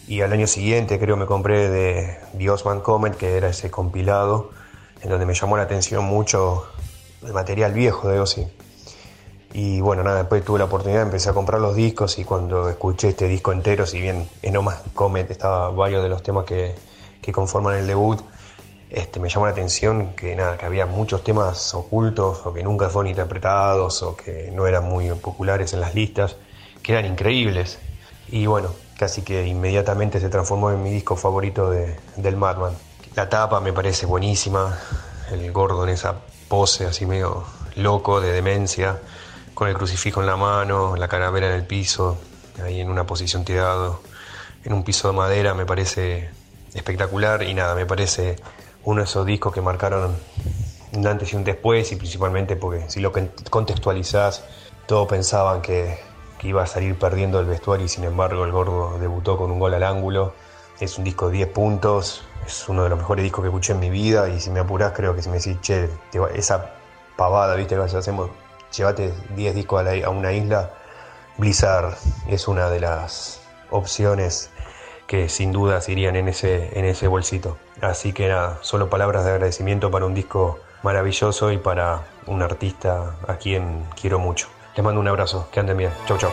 y 0.07 0.21
al 0.21 0.31
año 0.31 0.47
siguiente 0.47 0.99
creo 0.99 1.17
me 1.17 1.25
compré 1.25 1.69
de 1.69 2.19
The 2.37 2.49
Osman 2.49 2.79
Comet, 2.79 3.15
que 3.17 3.35
era 3.35 3.49
ese 3.49 3.69
compilado, 3.69 4.51
en 5.01 5.09
donde 5.09 5.25
me 5.25 5.33
llamó 5.33 5.57
la 5.57 5.63
atención 5.63 6.05
mucho 6.05 6.65
el 7.25 7.33
material 7.33 7.73
viejo 7.73 8.07
de 8.07 8.19
Ozzy. 8.19 8.47
Y 9.53 9.81
bueno, 9.81 10.03
nada, 10.03 10.19
después 10.19 10.43
tuve 10.45 10.59
la 10.59 10.65
oportunidad, 10.65 11.01
empecé 11.01 11.29
a 11.29 11.33
comprar 11.33 11.59
los 11.59 11.75
discos 11.75 12.17
y 12.19 12.23
cuando 12.23 12.69
escuché 12.69 13.09
este 13.09 13.27
disco 13.27 13.51
entero, 13.51 13.85
si 13.85 13.99
bien 13.99 14.29
en 14.41 14.55
Osman 14.57 14.77
Comet 14.93 15.29
estaba 15.29 15.69
varios 15.71 16.03
de 16.03 16.09
los 16.09 16.23
temas 16.23 16.45
que, 16.45 16.75
que 17.21 17.31
conforman 17.31 17.75
el 17.75 17.87
debut, 17.87 18.21
este, 18.89 19.19
me 19.19 19.29
llamó 19.29 19.45
la 19.45 19.51
atención 19.51 20.13
que 20.15 20.35
nada, 20.35 20.57
que 20.57 20.65
había 20.65 20.85
muchos 20.85 21.23
temas 21.23 21.73
ocultos 21.73 22.45
o 22.45 22.53
que 22.53 22.63
nunca 22.63 22.89
fueron 22.89 23.09
interpretados 23.09 24.01
o 24.03 24.15
que 24.15 24.49
no 24.53 24.65
eran 24.65 24.85
muy 24.85 25.09
populares 25.11 25.73
en 25.73 25.81
las 25.81 25.93
listas, 25.93 26.37
que 26.81 26.93
eran 26.93 27.05
increíbles. 27.05 27.79
Y 28.29 28.45
bueno, 28.45 28.69
casi 28.97 29.21
que 29.21 29.45
inmediatamente 29.45 30.19
se 30.19 30.29
transformó 30.29 30.71
en 30.71 30.81
mi 30.81 30.91
disco 30.91 31.15
favorito 31.15 31.69
de, 31.69 31.97
del 32.15 32.37
Madman. 32.37 32.73
La 33.15 33.29
tapa 33.29 33.59
me 33.59 33.73
parece 33.73 34.05
buenísima, 34.05 34.77
el 35.31 35.51
gordo 35.51 35.83
en 35.83 35.89
esa 35.89 36.15
pose 36.47 36.85
así 36.85 37.05
medio 37.05 37.43
loco 37.75 38.21
de 38.21 38.31
demencia, 38.31 38.99
con 39.53 39.67
el 39.67 39.75
crucifijo 39.75 40.21
en 40.21 40.27
la 40.27 40.37
mano, 40.37 40.95
la 40.95 41.07
calavera 41.07 41.47
en 41.47 41.53
el 41.53 41.65
piso, 41.65 42.17
ahí 42.63 42.79
en 42.79 42.89
una 42.89 43.05
posición 43.05 43.43
tirado, 43.43 44.01
en 44.63 44.73
un 44.73 44.83
piso 44.83 45.07
de 45.09 45.15
madera, 45.15 45.53
me 45.53 45.65
parece 45.65 46.29
espectacular 46.73 47.43
y 47.43 47.53
nada, 47.53 47.75
me 47.75 47.85
parece 47.85 48.37
uno 48.87 49.01
de 49.01 49.03
esos 49.03 49.25
discos 49.25 49.53
que 49.53 49.59
marcaron 49.59 50.15
un 50.93 51.07
antes 51.07 51.33
y 51.33 51.35
un 51.35 51.43
después, 51.43 51.91
y 51.91 51.97
principalmente 51.97 52.55
porque 52.55 52.89
si 52.89 53.01
lo 53.01 53.11
contextualizás, 53.49 54.45
todos 54.85 55.09
pensaban 55.09 55.61
que, 55.61 55.99
iba 56.43 56.63
a 56.63 56.67
salir 56.67 56.97
perdiendo 56.97 57.41
el 57.41 57.47
vestuario 57.47 57.85
y 57.85 57.89
sin 57.89 58.05
embargo 58.05 58.45
el 58.45 58.51
gordo 58.53 58.97
debutó 58.99 59.37
con 59.37 59.51
un 59.51 59.59
gol 59.59 59.73
al 59.73 59.83
ángulo. 59.83 60.33
Es 60.79 60.97
un 60.97 61.03
disco 61.03 61.27
de 61.27 61.33
10 61.33 61.49
puntos, 61.49 62.23
es 62.45 62.69
uno 62.69 62.83
de 62.83 62.89
los 62.89 62.97
mejores 62.97 63.23
discos 63.23 63.41
que 63.41 63.49
escuché 63.49 63.73
en 63.73 63.79
mi 63.79 63.89
vida 63.89 64.29
y 64.29 64.39
si 64.39 64.51
me 64.51 64.61
apurás 64.61 64.93
creo 64.93 65.13
que 65.13 65.21
si 65.21 65.29
me 65.29 65.39
decís, 65.39 65.59
che, 65.59 65.89
esa 66.35 66.71
pavada, 67.17 67.55
viste, 67.55 67.75
que 67.75 67.81
hacemos, 67.81 68.29
llévate 68.71 69.13
10 69.35 69.55
discos 69.55 69.85
a 69.85 70.09
una 70.09 70.31
isla, 70.31 70.71
Blizzard 71.37 71.97
es 72.29 72.47
una 72.47 72.69
de 72.69 72.79
las 72.79 73.41
opciones 73.69 74.49
que 75.07 75.29
sin 75.29 75.51
dudas 75.51 75.89
irían 75.89 76.15
en 76.15 76.27
ese, 76.27 76.77
en 76.77 76.85
ese 76.85 77.07
bolsito. 77.07 77.57
Así 77.81 78.13
que 78.13 78.27
nada, 78.27 78.59
solo 78.61 78.89
palabras 78.89 79.25
de 79.25 79.31
agradecimiento 79.31 79.89
para 79.89 80.05
un 80.05 80.13
disco 80.13 80.59
maravilloso 80.83 81.51
y 81.51 81.57
para 81.57 82.03
un 82.27 82.41
artista 82.41 83.15
a 83.27 83.35
quien 83.35 83.85
quiero 83.99 84.19
mucho. 84.19 84.47
Les 84.75 84.83
mando 84.83 85.01
un 85.01 85.07
abrazo, 85.07 85.47
que 85.51 85.59
anden 85.59 85.77
bien. 85.77 85.91
Chau, 86.07 86.17
chau. 86.17 86.31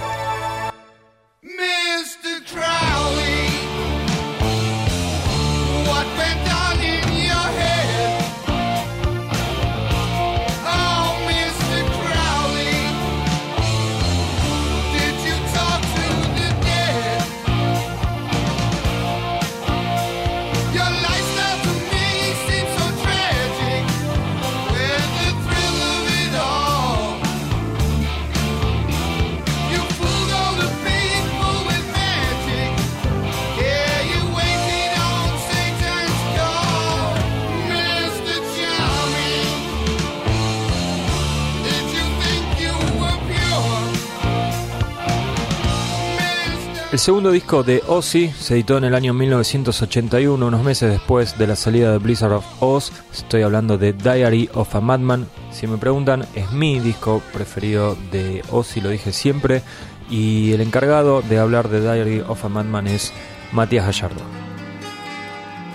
El 46.94 47.00
segundo 47.00 47.32
disco 47.32 47.64
de 47.64 47.82
Ozzy 47.88 48.28
se 48.28 48.54
editó 48.54 48.78
en 48.78 48.84
el 48.84 48.94
año 48.94 49.12
1981, 49.14 50.46
unos 50.46 50.62
meses 50.62 50.92
después 50.92 51.36
de 51.36 51.48
la 51.48 51.56
salida 51.56 51.90
de 51.90 51.98
Blizzard 51.98 52.34
of 52.34 52.46
Oz. 52.62 52.92
Estoy 53.12 53.42
hablando 53.42 53.76
de 53.76 53.92
Diary 53.92 54.48
of 54.54 54.76
a 54.76 54.80
Madman. 54.80 55.26
Si 55.50 55.66
me 55.66 55.76
preguntan, 55.76 56.24
es 56.36 56.52
mi 56.52 56.78
disco 56.78 57.20
preferido 57.32 57.96
de 58.12 58.44
Ozzy, 58.52 58.80
lo 58.80 58.90
dije 58.90 59.10
siempre. 59.10 59.62
Y 60.08 60.52
el 60.52 60.60
encargado 60.60 61.20
de 61.22 61.40
hablar 61.40 61.68
de 61.68 61.80
Diary 61.80 62.20
of 62.20 62.44
a 62.44 62.48
Madman 62.48 62.86
es 62.86 63.12
Matías 63.50 63.86
Gallardo. 63.86 64.22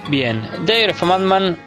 Bien, 0.09 0.41
Diary 0.65 0.93
of 0.93 1.03
a 1.03 1.05
Madman 1.05 1.57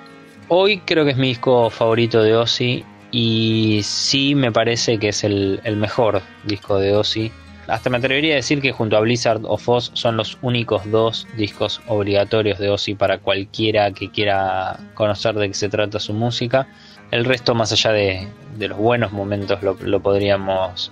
hoy 0.49 0.79
creo 0.79 1.05
que 1.05 1.11
es 1.11 1.19
mi 1.19 1.29
disco 1.29 1.69
favorito 1.69 2.23
de 2.23 2.37
Ozzy 2.37 2.87
y 3.11 3.83
sí 3.85 4.35
me 4.35 4.51
parece 4.51 4.97
que 4.97 5.11
es 5.11 5.25
el, 5.25 5.61
el 5.65 5.77
mejor 5.77 6.23
disco 6.47 6.79
de 6.79 6.97
Ozzy 6.97 7.31
hasta 7.69 7.91
me 7.91 7.99
atrevería 7.99 8.35
a 8.35 8.37
decir 8.37 8.61
que 8.61 8.73
junto 8.73 8.97
a 8.97 9.01
Blizzard 9.01 9.43
of 9.45 9.69
Oz 9.69 9.91
son 9.95 10.17
los 10.17 10.39
únicos 10.43 10.91
dos 10.91 11.27
discos 11.37 11.81
obligatorios 11.87 12.59
de 12.59 12.71
Ozzy 12.71 12.95
para 12.95 13.19
cualquiera 13.19 13.93
que 13.93 14.11
quiera 14.11 14.79
conocer 14.95 15.35
de 15.35 15.49
qué 15.49 15.55
se 15.55 15.69
trata 15.69 16.01
su 16.01 16.13
música. 16.13 16.67
El 17.11 17.25
resto, 17.25 17.55
más 17.55 17.73
allá 17.73 17.93
de, 17.93 18.29
los 18.59 18.79
buenos 18.79 19.13
momentos, 19.13 19.63
lo, 19.63 20.01
podríamos 20.01 20.91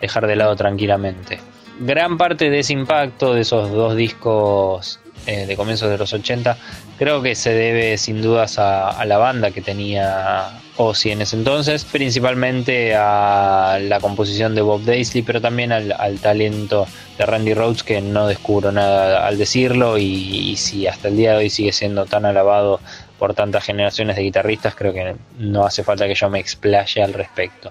dejar 0.00 0.26
de 0.26 0.36
lado 0.36 0.56
tranquilamente. 0.56 1.38
Gran 1.80 2.18
parte 2.18 2.50
de 2.50 2.58
ese 2.60 2.72
impacto 2.72 3.34
de 3.34 3.42
esos 3.42 3.70
dos 3.70 3.94
discos 3.96 4.98
eh, 5.26 5.46
de 5.46 5.56
comienzos 5.56 5.90
de 5.90 5.98
los 5.98 6.12
80, 6.12 6.56
creo 6.96 7.20
que 7.20 7.34
se 7.34 7.52
debe 7.52 7.98
sin 7.98 8.22
dudas 8.22 8.58
a, 8.58 9.04
la 9.04 9.18
banda 9.18 9.50
que 9.50 9.60
tenía 9.60 10.58
Ozzy 10.76 11.10
en 11.10 11.20
ese 11.20 11.36
entonces, 11.36 11.84
principalmente 11.84 12.94
a 12.96 13.78
la 13.80 14.00
composición 14.00 14.54
de 14.54 14.62
Bob 14.62 14.84
Daisley, 14.84 15.22
pero 15.22 15.40
también 15.40 15.70
al, 15.70 16.18
talento 16.20 16.86
de 17.18 17.26
Randy 17.26 17.52
Rhodes, 17.52 17.82
que 17.82 18.00
no 18.00 18.26
descubro 18.26 18.72
nada 18.72 19.26
al 19.26 19.36
decirlo, 19.36 19.98
y, 19.98 20.56
si 20.56 20.86
hasta 20.86 21.08
el 21.08 21.16
día 21.16 21.32
de 21.32 21.36
hoy 21.38 21.50
sigue 21.50 21.72
siendo 21.72 22.06
tan 22.06 22.24
alabado 22.24 22.80
por 23.18 23.34
tantas 23.34 23.64
generaciones 23.64 24.16
de 24.16 24.22
guitarristas, 24.22 24.74
creo 24.74 24.94
que 24.94 25.14
no 25.38 25.66
hace 25.66 25.84
falta 25.84 26.06
que 26.06 26.14
yo 26.14 26.30
me 26.30 26.40
explaye 26.40 27.02
al 27.02 27.12
respecto. 27.12 27.70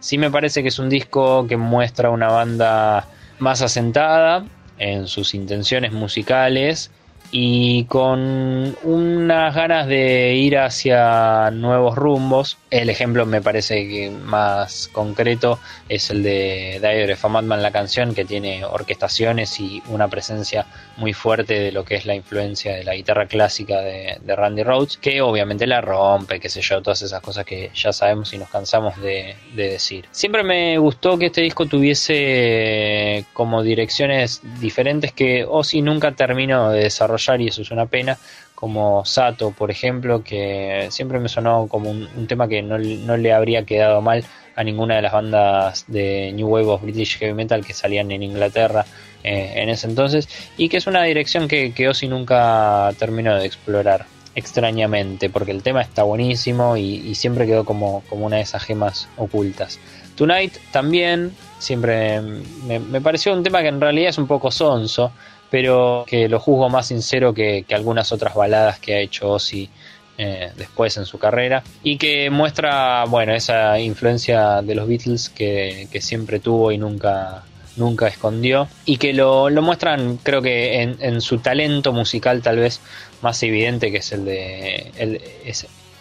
Sí 0.00 0.16
me 0.16 0.30
parece 0.30 0.62
que 0.62 0.68
es 0.68 0.78
un 0.78 0.88
disco 0.88 1.46
que 1.46 1.56
muestra 1.56 2.08
una 2.10 2.28
banda 2.28 3.08
más 3.38 3.62
asentada, 3.62 4.44
en 4.78 5.06
sus 5.06 5.34
intenciones 5.34 5.92
musicales 5.92 6.90
y 7.30 7.84
con 7.86 8.76
unas 8.82 9.54
ganas 9.54 9.86
de 9.86 10.34
ir 10.34 10.58
hacia 10.58 11.50
nuevos 11.50 11.96
rumbos. 11.96 12.58
El 12.70 12.90
ejemplo 12.90 13.26
me 13.26 13.40
parece 13.40 14.10
más 14.10 14.88
concreto 14.88 15.58
es 15.88 16.10
el 16.10 16.22
de 16.22 16.78
Diary 16.80 17.12
of 17.12 17.24
Madman, 17.24 17.62
la 17.62 17.70
canción, 17.70 18.14
que 18.14 18.24
tiene 18.24 18.64
orquestaciones 18.64 19.58
y 19.60 19.82
una 19.88 20.08
presencia 20.08 20.66
muy 20.96 21.12
fuerte 21.12 21.58
de 21.58 21.72
lo 21.72 21.84
que 21.84 21.96
es 21.96 22.06
la 22.06 22.14
influencia 22.14 22.74
de 22.74 22.84
la 22.84 22.94
guitarra 22.94 23.26
clásica 23.26 23.80
de, 23.80 24.18
Randy 24.26 24.62
Rhodes, 24.62 24.96
que 24.96 25.20
obviamente 25.20 25.66
la 25.66 25.80
rompe, 25.80 26.40
qué 26.40 26.48
sé 26.48 26.60
yo, 26.60 26.82
todas 26.82 27.02
esas 27.02 27.20
cosas 27.20 27.44
que 27.44 27.70
ya 27.74 27.92
sabemos 27.92 28.32
y 28.32 28.38
nos 28.38 28.48
cansamos 28.48 29.00
de, 29.00 29.36
de 29.54 29.68
decir. 29.70 30.06
Siempre 30.10 30.42
me 30.42 30.76
gustó 30.78 31.18
que 31.18 31.26
este 31.26 31.40
disco 31.40 31.66
tuviese 31.66 33.24
como 33.32 33.62
direcciones 33.62 34.40
diferentes 34.60 35.12
que 35.12 35.44
Ozzy 35.44 35.82
nunca 35.82 36.12
terminó 36.12 36.70
de 36.70 36.84
desarrollar 36.84 37.13
y 37.38 37.48
eso 37.48 37.62
es 37.62 37.70
una 37.70 37.86
pena, 37.86 38.18
como 38.54 39.04
Sato, 39.04 39.50
por 39.50 39.70
ejemplo, 39.70 40.22
que 40.22 40.88
siempre 40.90 41.18
me 41.18 41.28
sonó 41.28 41.66
como 41.68 41.90
un, 41.90 42.26
tema 42.26 42.48
que 42.48 42.62
no, 42.62 42.78
le 42.78 43.32
habría 43.32 43.64
quedado 43.64 44.00
mal 44.00 44.24
a 44.56 44.64
ninguna 44.64 44.96
de 44.96 45.02
las 45.02 45.12
bandas 45.12 45.84
de 45.88 46.32
New 46.32 46.48
Wave 46.48 46.66
of 46.66 46.82
British 46.82 47.18
Heavy 47.18 47.34
Metal 47.34 47.64
que 47.64 47.72
salían 47.72 48.10
en 48.10 48.22
Inglaterra 48.22 48.84
eh, 49.22 49.54
en 49.56 49.68
ese 49.68 49.86
entonces, 49.86 50.28
y 50.56 50.68
que 50.68 50.76
es 50.76 50.86
una 50.86 51.02
dirección 51.02 51.48
que, 51.48 51.72
que 51.72 51.90
nunca 52.08 52.90
terminó 52.98 53.34
de 53.36 53.46
explorar 53.46 54.06
extrañamente, 54.34 55.30
porque 55.30 55.52
el 55.52 55.62
tema 55.62 55.80
está 55.80 56.02
buenísimo 56.02 56.76
y, 56.76 57.14
siempre 57.14 57.46
quedó 57.46 57.64
como, 57.64 58.02
como, 58.08 58.26
una 58.26 58.36
de 58.36 58.42
esas 58.42 58.64
gemas 58.64 59.08
ocultas. 59.16 59.78
Tonight 60.16 60.54
también, 60.72 61.32
siempre 61.58 62.20
me, 62.20 62.78
me, 62.78 63.00
pareció 63.00 63.32
un 63.32 63.42
tema 63.42 63.62
que 63.62 63.68
en 63.68 63.80
realidad 63.80 64.10
es 64.10 64.18
un 64.18 64.26
poco 64.26 64.50
sonso, 64.50 65.12
pero 65.54 66.04
que 66.08 66.28
lo 66.28 66.40
juzgo 66.40 66.68
más 66.68 66.88
sincero 66.88 67.32
que, 67.32 67.64
algunas 67.70 68.10
otras 68.10 68.34
baladas 68.34 68.80
que 68.80 68.96
ha 68.96 68.98
hecho 68.98 69.30
Ozzy 69.30 69.70
eh, 70.18 70.50
después 70.56 70.96
en 70.96 71.06
su 71.06 71.20
carrera 71.20 71.62
y 71.84 71.96
que 71.96 72.28
muestra 72.28 73.04
bueno 73.04 73.32
esa 73.32 73.78
influencia 73.78 74.62
de 74.62 74.74
los 74.74 74.88
Beatles 74.88 75.28
que, 75.28 75.86
siempre 76.00 76.40
tuvo 76.40 76.72
y 76.72 76.78
nunca 76.78 77.44
nunca 77.76 78.08
escondió 78.08 78.66
y 78.84 78.96
que 78.96 79.12
lo, 79.12 79.48
muestran 79.62 80.16
creo 80.24 80.42
que 80.42 80.82
en, 80.82 81.20
su 81.20 81.38
talento 81.38 81.92
musical 81.92 82.42
tal 82.42 82.56
vez 82.56 82.80
más 83.22 83.40
evidente 83.44 83.92
que 83.92 83.98
es 83.98 84.10
el 84.10 84.24
de 84.24 84.90
el, 84.96 85.20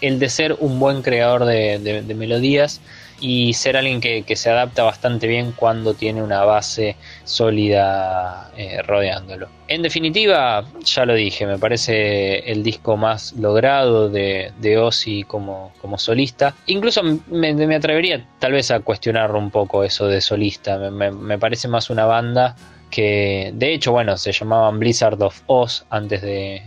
el 0.01 0.17
de 0.17 0.29
ser 0.29 0.57
un 0.61 0.79
buen 0.79 1.03
creador 1.03 1.45
de 1.45 2.15
melodías 2.17 2.81
y 3.19 3.53
ser 3.53 3.77
alguien 3.77 4.01
que, 4.01 4.23
se 4.35 4.49
adapta 4.49 4.83
bastante 4.83 5.27
bien 5.27 5.53
cuando 5.55 5.93
tiene 5.93 6.21
una 6.21 6.43
base 6.43 6.95
sólida 7.23 8.51
eh, 8.57 8.81
rodeándolo. 8.81 9.47
En 9.67 9.81
definitiva, 9.81 10.65
ya 10.83 11.05
lo 11.05 11.13
dije, 11.13 11.45
me 11.45 11.57
parece 11.57 12.39
el 12.51 12.63
disco 12.63 12.97
más 12.97 13.33
logrado 13.33 14.09
de, 14.09 14.51
de 14.59 14.77
Ozzy 14.77 15.23
como, 15.23 15.71
como 15.81 15.97
solista. 15.97 16.53
Incluso 16.65 17.01
me, 17.27 17.75
atrevería 17.75 18.27
tal 18.39 18.51
vez 18.51 18.71
a 18.71 18.81
cuestionar 18.81 19.31
un 19.31 19.51
poco 19.51 19.83
eso 19.83 20.07
de 20.07 20.21
solista. 20.21 20.77
Me, 20.77 21.37
parece 21.37 21.67
más 21.67 21.89
una 21.89 22.05
banda 22.05 22.55
que, 22.89 23.51
de 23.55 23.73
hecho, 23.73 23.91
bueno, 23.91 24.17
se 24.17 24.31
llamaban 24.31 24.79
Blizzard 24.79 25.21
of 25.21 25.41
Oz 25.47 25.85
antes 25.89 26.21
de, 26.21 26.61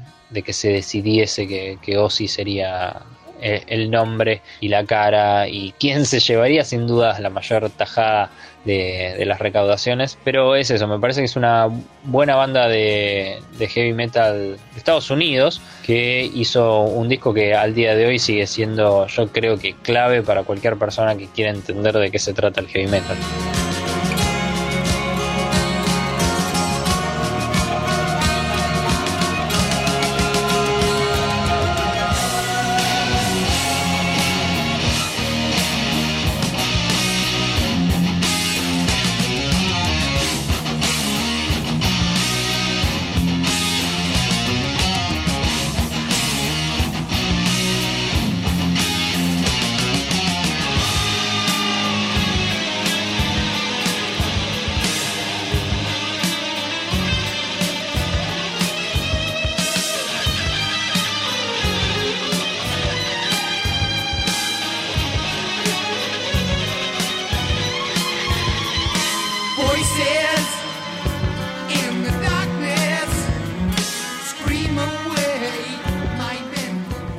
que 0.44 0.52
se 0.52 0.70
decidiese 0.70 1.46
que, 1.46 1.78
que 1.82 1.98
Ozzy 1.98 2.28
sería 2.28 3.02
eh, 3.40 3.62
el 3.66 3.90
nombre 3.90 4.42
y 4.60 4.68
la 4.68 4.84
cara 4.84 5.48
y 5.48 5.74
quién 5.78 6.06
se 6.06 6.20
llevaría 6.20 6.64
sin 6.64 6.86
duda 6.86 7.18
la 7.20 7.30
mayor 7.30 7.70
tajada 7.70 8.30
de, 8.64 9.22
las 9.26 9.38
recaudaciones. 9.38 10.18
Pero 10.24 10.56
es 10.56 10.70
eso, 10.70 10.86
me 10.86 10.98
parece 10.98 11.20
que 11.20 11.26
es 11.26 11.36
una 11.36 11.68
buena 12.04 12.36
banda 12.36 12.68
de, 12.68 13.38
de, 13.58 13.68
heavy 13.68 13.92
metal 13.92 14.56
de 14.72 14.78
Estados 14.78 15.10
Unidos 15.10 15.60
que 15.84 16.30
hizo 16.34 16.82
un 16.82 17.08
disco 17.08 17.32
que 17.32 17.54
al 17.54 17.74
día 17.74 17.94
de 17.94 18.06
hoy 18.06 18.18
sigue 18.18 18.46
siendo 18.46 19.06
yo 19.06 19.28
creo 19.28 19.58
que 19.58 19.74
clave 19.74 20.22
para 20.22 20.42
cualquier 20.42 20.76
persona 20.76 21.16
que 21.16 21.26
quiera 21.28 21.50
entender 21.50 21.96
de 21.96 22.10
qué 22.10 22.18
se 22.18 22.32
trata 22.32 22.60
el 22.60 22.68
heavy 22.68 22.86
metal. 22.88 23.16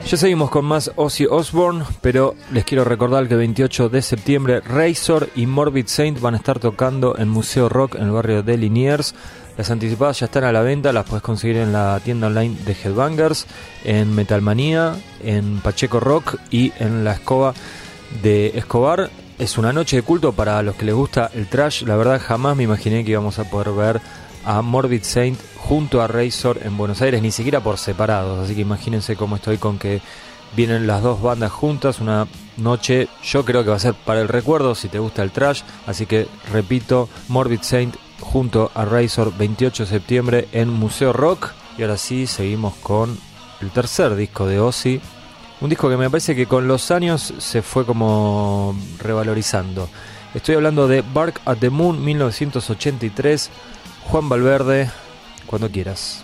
Ya 0.07 0.15
seguimos 0.15 0.49
con 0.49 0.63
más 0.63 0.89
Ozzy 0.95 1.25
Osbourne, 1.25 1.83
pero 1.99 2.33
les 2.53 2.63
quiero 2.63 2.85
recordar 2.85 3.27
que 3.27 3.33
el 3.33 3.39
28 3.39 3.89
de 3.89 4.01
septiembre 4.01 4.61
Razor 4.61 5.27
y 5.35 5.47
Morbid 5.47 5.87
Saint 5.87 6.21
van 6.21 6.33
a 6.33 6.37
estar 6.37 6.59
tocando 6.59 7.17
en 7.17 7.27
Museo 7.27 7.67
Rock 7.67 7.95
en 7.95 8.03
el 8.03 8.11
barrio 8.11 8.41
de 8.41 8.55
Liniers. 8.55 9.15
Las 9.57 9.69
anticipadas 9.69 10.21
ya 10.21 10.27
están 10.27 10.45
a 10.45 10.53
la 10.53 10.61
venta, 10.61 10.93
las 10.93 11.03
puedes 11.03 11.23
conseguir 11.23 11.57
en 11.57 11.73
la 11.73 11.99
tienda 12.01 12.27
online 12.27 12.55
de 12.65 12.71
Headbangers, 12.71 13.47
en 13.83 14.15
Metalmanía, 14.15 14.95
en 15.25 15.59
Pacheco 15.59 15.99
Rock 15.99 16.37
y 16.51 16.71
en 16.79 17.03
la 17.03 17.11
escoba 17.11 17.53
de 18.23 18.53
Escobar. 18.55 19.09
Es 19.37 19.57
una 19.57 19.73
noche 19.73 19.97
de 19.97 20.03
culto 20.03 20.31
para 20.31 20.63
los 20.63 20.77
que 20.77 20.85
les 20.85 20.95
gusta 20.95 21.29
el 21.33 21.47
trash. 21.47 21.83
La 21.83 21.97
verdad 21.97 22.21
jamás 22.25 22.55
me 22.55 22.63
imaginé 22.63 23.03
que 23.03 23.11
íbamos 23.11 23.39
a 23.39 23.49
poder 23.49 23.71
ver 23.71 24.01
a 24.47 24.61
Morbid 24.61 25.03
Saint 25.03 25.37
junto 25.57 26.01
a 26.01 26.07
Razor 26.07 26.61
en 26.63 26.77
Buenos 26.77 27.01
Aires, 27.01 27.21
ni 27.21 27.31
siquiera 27.31 27.59
por 27.59 27.77
separados. 27.77 28.39
Así 28.39 28.55
que 28.55 28.61
imagínense 28.61 29.17
cómo 29.17 29.35
estoy 29.35 29.57
con 29.57 29.77
que 29.77 29.99
vienen 30.55 30.87
las 30.87 31.03
dos 31.03 31.21
bandas 31.21 31.51
juntas. 31.51 31.99
Una 31.99 32.27
noche, 32.55 33.09
yo 33.21 33.43
creo 33.43 33.65
que 33.65 33.71
va 33.71 33.75
a 33.75 33.79
ser 33.79 33.93
para 33.93 34.21
el 34.21 34.29
recuerdo 34.29 34.73
si 34.73 34.87
te 34.87 34.99
gusta 34.99 35.21
el 35.21 35.31
trash. 35.31 35.63
Así 35.85 36.05
que 36.05 36.29
repito, 36.49 37.09
Morbid 37.27 37.59
Saint 37.61 37.97
junto 38.21 38.71
a 38.73 38.85
Razor 38.85 39.37
28 39.37 39.83
de 39.83 39.89
septiembre 39.89 40.47
en 40.53 40.69
Museo 40.69 41.11
Rock. 41.11 41.51
Y 41.77 41.81
ahora 41.81 41.97
sí, 41.97 42.25
seguimos 42.25 42.73
con 42.75 43.19
el 43.59 43.69
tercer 43.71 44.15
disco 44.15 44.47
de 44.47 44.61
Ozzy. 44.61 45.01
Un 45.59 45.69
disco 45.69 45.89
que 45.89 45.97
me 45.97 46.09
parece 46.09 46.37
que 46.37 46.45
con 46.45 46.69
los 46.69 46.89
años 46.89 47.33
se 47.37 47.61
fue 47.61 47.85
como 47.85 48.73
revalorizando. 48.99 49.89
Estoy 50.33 50.55
hablando 50.55 50.87
de 50.87 51.01
Bark 51.01 51.41
at 51.45 51.57
the 51.57 51.69
Moon 51.69 52.03
1983 52.03 53.49
Juan 54.09 54.29
Valverde, 54.29 54.89
cuando 55.45 55.69
quieras. 55.69 56.21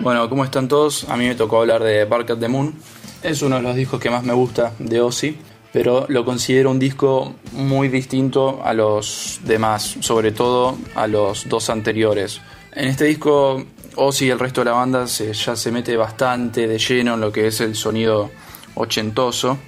Bueno, 0.00 0.26
¿cómo 0.30 0.42
están 0.42 0.68
todos? 0.68 1.06
A 1.10 1.18
mí 1.18 1.26
me 1.26 1.34
tocó 1.34 1.60
hablar 1.60 1.82
de 1.82 2.06
Bark 2.06 2.30
at 2.30 2.38
the 2.38 2.48
Moon. 2.48 2.74
Es 3.22 3.42
uno 3.42 3.56
de 3.56 3.62
los 3.62 3.76
discos 3.76 4.00
que 4.00 4.08
más 4.08 4.24
me 4.24 4.32
gusta 4.32 4.72
de 4.78 5.02
Ozzy, 5.02 5.36
pero 5.70 6.06
lo 6.08 6.24
considero 6.24 6.70
un 6.70 6.78
disco 6.78 7.34
muy 7.52 7.88
distinto 7.88 8.62
a 8.64 8.72
los 8.72 9.40
demás, 9.44 9.98
sobre 10.00 10.32
todo 10.32 10.78
a 10.94 11.06
los 11.06 11.46
dos 11.46 11.68
anteriores. 11.68 12.40
En 12.72 12.88
este 12.88 13.04
disco, 13.04 13.62
Ozzy 13.96 14.26
y 14.26 14.30
el 14.30 14.38
resto 14.38 14.62
de 14.62 14.64
la 14.66 14.72
banda 14.72 15.06
se, 15.06 15.34
ya 15.34 15.56
se 15.56 15.70
mete 15.70 15.94
bastante 15.94 16.66
de 16.66 16.78
lleno 16.78 17.14
en 17.14 17.20
lo 17.20 17.30
que 17.30 17.48
es 17.48 17.60
el 17.60 17.74
sonido 17.74 18.30
ochentoso, 18.76 19.58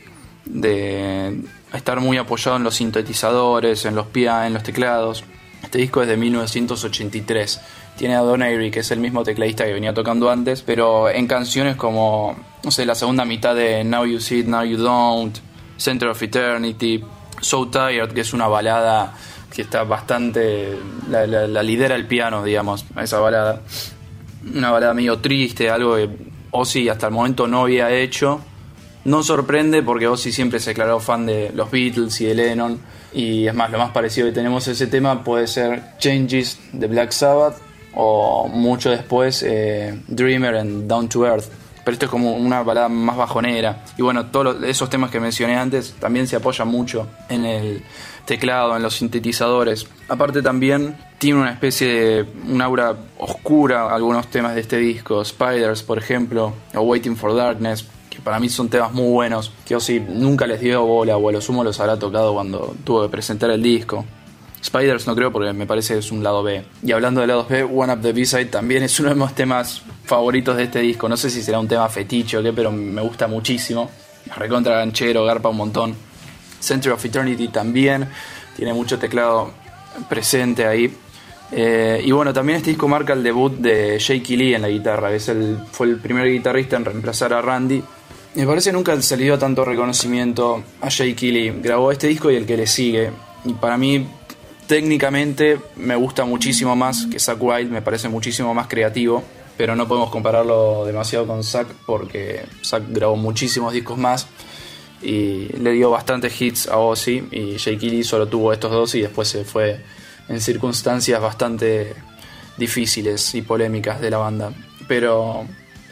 de 0.47 1.43
estar 1.75 2.01
muy 2.01 2.17
apoyado 2.17 2.57
en 2.57 2.65
los 2.65 2.77
sintetizadores, 2.77 3.85
en 3.85 3.95
los 3.95 4.07
pianos, 4.07 4.47
en 4.47 4.55
los 4.55 4.63
teclados. 4.63 5.25
Este 5.63 5.79
disco 5.79 6.03
es 6.03 6.09
de 6.09 6.17
1983. 6.17 7.61
Tiene 7.97 8.17
a 8.17 8.21
Don 8.21 8.43
Airy, 8.43 8.71
que 8.71 8.81
es 8.81 8.91
el 8.91 9.01
mismo 9.01 9.23
tecladista 9.23 9.65
que 9.65 9.73
venía 9.73 9.95
tocando 9.95 10.31
antes, 10.31 10.63
pero 10.63 11.09
en 11.09 11.27
canciones 11.27 11.77
como, 11.77 12.37
no 12.65 12.71
sé, 12.71 12.85
la 12.85 12.95
segunda 12.95 13.25
mitad 13.25 13.55
de 13.55 13.85
Now 13.85 14.05
You 14.05 14.21
See 14.21 14.41
It, 14.41 14.47
Now 14.47 14.65
You 14.65 14.79
Don't, 14.79 15.39
Center 15.77 16.09
of 16.09 16.23
Eternity, 16.23 17.03
So 17.41 17.69
Tired, 17.69 18.13
que 18.13 18.23
es 18.23 18.33
una 18.33 18.49
balada 18.49 19.15
que 19.55 19.63
está 19.63 19.85
bastante. 19.85 20.79
La, 21.11 21.27
la 21.27 21.63
lidera 21.63 21.95
el 21.95 22.07
piano, 22.07 22.43
digamos, 22.43 22.85
esa 23.01 23.19
balada. 23.19 23.63
Una 24.55 24.71
balada 24.71 24.95
medio 24.95 25.19
triste, 25.19 25.71
algo 25.71 25.95
que 25.97 26.09
Ozzy 26.51 26.89
hasta 26.89 27.07
el 27.07 27.13
momento 27.13 27.47
no 27.47 27.63
había 27.63 27.91
hecho. 27.91 28.41
No 29.05 29.23
sorprende 29.23 29.83
porque 29.83 30.07
Ozzy 30.07 30.33
siempre 30.33 30.61
se 30.61 30.71
declaró 30.71 31.01
fan 31.01 31.27
de 31.27 31.51
los 31.55 31.71
Beatles 31.71 32.21
y 32.21 32.27
de 32.27 32.35
Lennon 32.35 32.81
y 33.13 33.47
es 33.47 33.55
más, 33.55 33.71
lo 33.71 33.79
más 33.79 33.91
parecido 33.91 34.27
que 34.27 34.33
tenemos 34.33 34.67
a 34.69 34.73
ese 34.73 34.87
tema 34.87 35.23
puede 35.25 35.47
ser 35.47 35.83
Changes 35.99 36.59
de 36.73 36.87
Black 36.87 37.11
Sabbath 37.11 37.57
o 37.95 38.49
mucho 38.49 38.91
después 38.91 39.43
eh, 39.43 40.01
Dreamer 40.09 40.57
and 40.57 40.89
Down 40.89 41.09
to 41.09 41.27
Earth. 41.27 41.47
Pero 41.85 41.95
esto 41.95 42.05
es 42.07 42.11
como 42.11 42.35
una 42.35 42.63
balada 42.63 42.89
más 42.89 43.17
bajonera. 43.17 43.85
Y 43.99 44.03
bueno, 44.03 44.27
todos 44.27 44.63
esos 44.63 44.89
temas 44.89 45.11
que 45.11 45.19
mencioné 45.19 45.57
antes 45.57 45.95
también 45.99 46.29
se 46.29 46.37
apoyan 46.37 46.69
mucho 46.69 47.09
en 47.29 47.45
el 47.45 47.83
teclado, 48.25 48.77
en 48.77 48.83
los 48.83 48.95
sintetizadores. 48.95 49.89
Aparte 50.09 50.43
también 50.43 50.97
tiene 51.19 51.41
una 51.41 51.51
especie 51.51 51.89
de 51.89 52.27
un 52.49 52.63
aura 52.63 52.95
oscura 53.19 53.93
algunos 53.93 54.29
temas 54.29 54.55
de 54.55 54.61
este 54.61 54.77
disco. 54.77 55.25
Spiders, 55.25 55.83
por 55.83 55.99
ejemplo, 55.99 56.53
o 56.73 56.81
Waiting 56.83 57.17
for 57.17 57.35
Darkness 57.35 57.85
para 58.25 58.39
mí 58.41 58.49
son 58.49 58.69
temas 58.69 58.93
muy 58.93 59.11
buenos, 59.11 59.53
que 59.65 59.77
Ozzy 59.77 60.01
nunca 60.01 60.47
les 60.47 60.61
dio 60.61 60.85
bola 60.85 61.17
o 61.17 61.29
a 61.29 61.33
lo 61.33 61.41
sumo 61.41 61.65
los 61.65 61.79
habrá 61.81 61.99
tocado 61.99 62.35
cuando 62.35 62.75
tuvo 62.85 63.03
que 63.03 63.09
presentar 63.09 63.51
el 63.51 63.63
disco. 63.63 64.05
Spiders 64.65 65.09
no 65.09 65.17
creo 65.17 65.33
porque 65.33 65.53
me 65.53 65.67
parece 65.67 65.95
que 65.95 66.01
es 66.01 66.13
un 66.13 66.23
lado 66.23 66.43
B. 66.43 66.65
Y 66.85 66.93
hablando 66.93 67.21
de 67.21 67.27
lados 67.27 67.49
B, 67.49 67.65
One 67.65 67.93
Up 67.93 68.01
the 68.01 68.13
B-Side 68.13 68.47
también 68.47 68.85
es 68.85 68.99
uno 69.01 69.09
de 69.09 69.17
mis 69.17 69.35
temas 69.35 69.83
favoritos 70.05 70.57
de 70.57 70.65
este 70.65 70.81
disco. 70.81 71.09
No 71.09 71.17
sé 71.17 71.31
si 71.31 71.43
será 71.43 71.59
un 71.59 71.67
tema 71.67 71.89
fetiche 71.89 72.39
o 72.39 72.43
qué, 72.43 72.53
pero 72.53 72.71
me 72.71 73.03
gusta 73.03 73.27
muchísimo. 73.27 73.91
Recontra 74.37 74.77
ganchero, 74.77 75.25
garpa 75.25 75.49
un 75.49 75.57
montón. 75.57 75.97
Center 76.61 76.93
of 76.93 77.05
Eternity 77.05 77.49
también 77.49 78.09
tiene 78.57 78.73
mucho 78.73 79.01
teclado 79.01 79.51
presente 80.09 80.65
ahí. 80.65 80.97
Eh, 81.51 82.01
y 82.05 82.13
bueno, 82.13 82.33
también 82.33 82.59
este 82.59 82.71
disco 82.71 82.87
marca 82.87 83.13
el 83.15 83.23
debut 83.23 83.53
de 83.53 83.99
Jake 83.99 84.37
Lee 84.37 84.55
en 84.55 84.63
la 84.63 84.69
guitarra. 84.69 85.13
Es 85.13 85.29
el, 85.29 85.59
fue 85.73 85.89
el 85.89 85.97
primer 85.97 86.31
guitarrista 86.31 86.77
en 86.77 86.85
reemplazar 86.85 87.33
a 87.33 87.43
Randy 87.43 87.83
me 88.35 88.47
parece 88.47 88.71
que 88.71 88.75
nunca 88.75 89.01
se 89.01 89.17
le 89.17 89.25
dio 89.25 89.39
tanto 89.39 89.65
reconocimiento 89.65 90.63
a 90.81 90.91
Jay 90.91 91.15
Lee. 91.15 91.53
Grabó 91.63 91.93
este 91.93 92.09
disco 92.09 92.31
y 92.31 92.37
el 92.37 92.47
que 92.47 92.57
le 92.57 92.67
sigue. 92.67 93.11
Y 93.45 93.53
para 93.55 93.77
mí, 93.77 94.07
técnicamente, 94.67 95.59
me 95.77 95.97
gusta 95.97 96.25
muchísimo 96.25 96.75
más 96.75 97.07
que 97.07 97.19
Zack 97.21 97.43
Wild, 97.43 97.71
me 97.71 97.83
parece 97.83 98.09
muchísimo 98.09 98.55
más 98.55 98.69
creativo. 98.69 99.23
Pero 99.57 99.77
no 99.77 99.87
podemos 99.87 100.11
compararlo 100.11 100.87
demasiado 100.87 101.27
con 101.27 101.45
Zack 101.45 101.69
porque 101.87 102.43
Zack 102.65 102.85
grabó 102.89 103.17
muchísimos 103.17 103.75
discos 103.75 103.99
más 103.99 104.27
y 105.03 105.49
le 105.59 105.73
dio 105.73 105.91
bastantes 105.91 106.41
hits 106.41 106.69
a 106.69 106.79
Ozzy. 106.79 107.29
Y 107.31 107.57
Jake 107.59 107.87
Lee 107.87 108.03
solo 108.03 108.27
tuvo 108.27 108.53
estos 108.53 108.71
dos 108.71 108.95
y 108.95 109.03
después 109.03 109.29
se 109.29 109.45
fue 109.45 109.79
en 110.29 110.41
circunstancias 110.41 111.21
bastante 111.21 111.93
difíciles 112.57 113.35
y 113.35 113.43
polémicas 113.43 114.01
de 114.01 114.11
la 114.11 114.17
banda. 114.17 114.53
Pero 114.89 115.45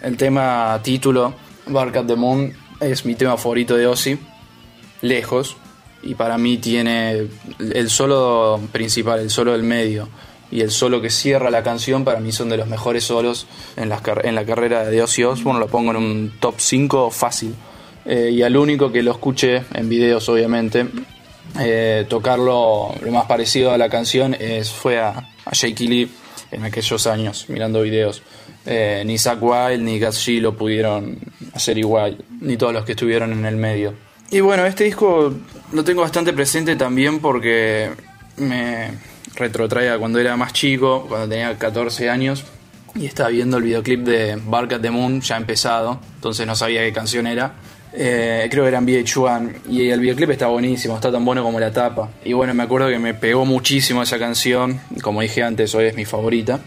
el 0.03 0.17
tema 0.17 0.81
título 0.83 1.35
Bark 1.71 1.97
at 1.97 2.07
the 2.07 2.17
Moon 2.17 2.53
es 2.81 3.05
mi 3.05 3.15
tema 3.15 3.37
favorito 3.37 3.77
de 3.77 3.87
Ozzy, 3.87 4.19
lejos, 5.03 5.57
y 6.03 6.15
para 6.15 6.39
mí 6.39 6.59
tiene 6.59 7.29
el 7.59 7.91
solo 7.91 8.61
principal, 8.73 9.21
el 9.21 9.31
solo 9.31 9.53
del 9.53 9.63
medio 9.63 10.09
y 10.51 10.63
el 10.63 10.71
solo 10.71 11.01
que 11.01 11.11
cierra 11.11 11.51
la 11.51 11.63
canción, 11.63 12.05
para 12.05 12.21
mí 12.21 12.33
son 12.33 12.49
de 12.49 12.57
los 12.57 12.67
mejores 12.67 13.05
solos 13.05 13.47
en 13.77 13.89
la, 13.89 14.03
en 14.25 14.35
la 14.35 14.45
carrera 14.45 14.85
de 14.85 15.03
Ozzy 15.03 15.23
Osbourne, 15.25 15.61
lo 15.61 15.69
pongo 15.69 15.93
en 15.93 15.97
un 15.97 16.33
top 16.41 16.55
5 16.59 17.11
fácil. 17.11 17.55
Eh, 18.05 18.31
y 18.33 18.43
al 18.43 18.57
único 18.57 18.91
que 18.91 19.03
lo 19.03 19.13
escuche 19.13 19.63
en 19.75 19.89
videos, 19.89 20.29
obviamente, 20.29 20.89
eh, 21.61 22.07
tocarlo 22.09 22.95
lo 23.01 23.13
más 23.13 23.27
parecido 23.27 23.73
a 23.73 23.79
la 23.79 23.89
canción 23.89 24.35
es, 24.35 24.71
fue 24.71 24.99
a, 24.99 25.29
a 25.45 25.53
Jake 25.53 25.85
Lee 25.85 26.11
en 26.51 26.65
aquellos 26.65 27.07
años, 27.07 27.47
mirando 27.49 27.83
videos. 27.83 28.23
Eh, 28.67 29.03
ni 29.07 29.17
Zack 29.17 29.39
Wild 29.43 29.83
ni 29.83 29.99
Gas 29.99 30.27
G 30.27 30.41
lo 30.41 30.57
pudieron 30.57 31.19
hacer 31.55 31.79
igual, 31.79 32.23
ni 32.41 32.57
todos 32.57 32.73
los 32.73 32.85
que 32.85 32.93
estuvieron 32.93 33.33
en 33.33 33.47
el 33.47 33.57
medio. 33.57 33.95
Y 34.31 34.41
bueno, 34.41 34.67
este 34.67 34.85
disco 34.85 35.35
lo 35.73 35.85
tengo 35.85 36.03
bastante 36.03 36.33
presente 36.33 36.77
también 36.77 37.21
porque 37.21 37.91
me 38.37 38.91
retrotrae 39.35 39.91
a 39.91 39.99
cuando 39.99 40.19
era 40.19 40.37
más 40.37 40.53
chico, 40.53 41.07
cuando 41.09 41.29
tenía 41.29 41.57
14 41.57 42.11
años, 42.11 42.45
y 42.95 43.07
estaba 43.07 43.31
viendo 43.31 43.57
el 43.57 43.65
videoclip 43.65 44.01
de 44.01 44.39
Bark 44.45 44.75
at 44.75 44.81
the 44.81 44.91
Moon 44.91 45.21
ya 45.21 45.37
empezado, 45.37 45.99
entonces 46.17 46.47
no 46.47 46.55
sabía 46.55 46.83
qué 46.83 46.93
canción 46.93 47.27
era. 47.27 47.55
Eh, 47.93 48.47
creo 48.53 48.63
que 48.63 48.69
era 48.69 48.79
en 48.79 48.87
VH1 48.87 49.53
y 49.69 49.89
el 49.89 49.99
videoclip 49.99 50.31
está 50.31 50.47
buenísimo, 50.47 50.95
está 50.95 51.11
tan 51.11 51.25
bueno 51.25 51.43
como 51.43 51.59
la 51.59 51.73
tapa. 51.73 52.11
Y 52.25 52.35
bueno, 52.35 52.55
me 52.55 52.63
acuerdo 52.63 52.89
que 52.89 53.01
me 53.01 53.15
pegó 53.15 53.45
muchísimo 53.45 54.03
esa 54.03 54.19
canción, 54.19 54.81
como 55.03 55.23
dije 55.23 55.43
antes, 55.43 55.75
hoy 55.75 55.87
es 55.87 55.97
mi 55.97 56.05
favorita 56.05 56.61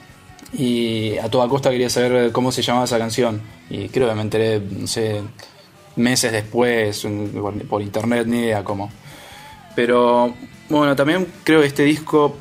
y 0.53 1.17
a 1.17 1.29
toda 1.29 1.47
costa 1.47 1.71
quería 1.71 1.89
saber 1.89 2.31
cómo 2.31 2.51
se 2.51 2.61
llamaba 2.61 2.85
esa 2.85 2.99
canción. 2.99 3.41
Y 3.69 3.89
creo 3.89 4.07
que 4.07 4.15
me 4.15 4.21
enteré, 4.21 4.59
no 4.59 4.87
sé, 4.87 5.21
meses 5.95 6.31
después, 6.31 7.05
por 7.67 7.81
internet, 7.81 8.27
ni 8.27 8.39
idea 8.39 8.63
cómo. 8.63 8.91
Pero 9.75 10.33
bueno, 10.69 10.95
también 10.95 11.27
creo 11.43 11.61
que 11.61 11.67
este 11.67 11.83
disco 11.83 12.37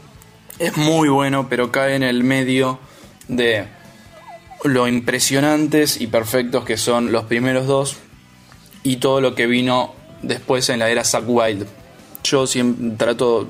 es 0.58 0.76
muy 0.76 1.08
bueno, 1.08 1.48
pero 1.48 1.72
cae 1.72 1.96
en 1.96 2.02
el 2.02 2.22
medio 2.22 2.78
de 3.28 3.66
lo 4.64 4.86
impresionantes 4.86 6.00
y 6.00 6.06
perfectos 6.06 6.64
que 6.64 6.76
son 6.76 7.10
los 7.10 7.24
primeros 7.24 7.66
dos 7.66 7.96
y 8.82 8.96
todo 8.96 9.20
lo 9.20 9.34
que 9.34 9.46
vino 9.46 9.94
después 10.22 10.68
en 10.68 10.78
la 10.78 10.90
era 10.90 11.02
Zack 11.02 11.24
Wild. 11.26 11.66
Yo 12.24 12.46
siempre 12.46 12.96
trato, 12.96 13.48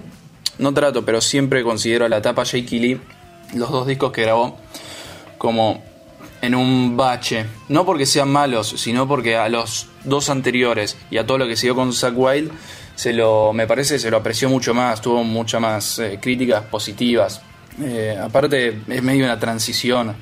no 0.59 0.73
trato, 0.73 1.05
pero 1.05 1.21
siempre 1.21 1.63
considero 1.63 2.07
a 2.07 2.09
la 2.09 2.19
etapa 2.19 2.45
Jake 2.45 2.79
Lee 2.79 3.01
los 3.53 3.71
dos 3.71 3.87
discos 3.87 4.13
que 4.13 4.23
grabó 4.23 4.59
como 5.39 5.83
en 6.43 6.55
un 6.55 6.97
bache. 6.97 7.47
No 7.69 7.87
porque 7.87 8.05
sean 8.05 8.31
malos, 8.31 8.75
sino 8.77 9.09
porque 9.09 9.37
a 9.37 9.49
los 9.49 9.89
dos 10.05 10.29
anteriores 10.29 10.99
y 11.11 11.17
a 11.17 11.27
todo 11.27 11.39
lo 11.39 11.47
que 11.47 11.57
siguió 11.57 11.75
con 11.75 11.93
Zack 11.93 12.15
Wild, 12.17 12.53
se 12.95 13.13
lo, 13.13 13.53
me 13.53 13.67
parece 13.67 13.99
se 13.99 14.11
lo 14.11 14.19
apreció 14.19 14.51
mucho 14.51 14.75
más, 14.75 15.01
tuvo 15.01 15.25
muchas 15.25 15.61
más 15.61 15.99
eh, 15.99 16.19
críticas 16.21 16.65
positivas. 16.65 17.41
Eh, 17.81 18.19
aparte, 18.21 18.83
es 18.89 19.03
medio 19.03 19.25
una 19.25 19.39
transición 19.39 20.15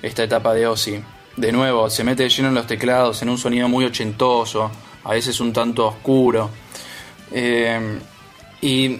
esta 0.00 0.22
etapa 0.22 0.54
de 0.54 0.66
Ozzy. 0.66 1.02
de 1.36 1.52
nuevo, 1.52 1.90
se 1.90 2.04
mete 2.04 2.28
lleno 2.28 2.48
en 2.48 2.54
los 2.54 2.66
teclados, 2.66 3.20
en 3.22 3.28
un 3.28 3.38
sonido 3.38 3.68
muy 3.68 3.84
ochentoso, 3.84 4.70
a 5.02 5.10
veces 5.12 5.40
un 5.40 5.52
tanto 5.52 5.88
oscuro. 5.88 6.50
Eh, 7.32 7.98
y 8.60 8.98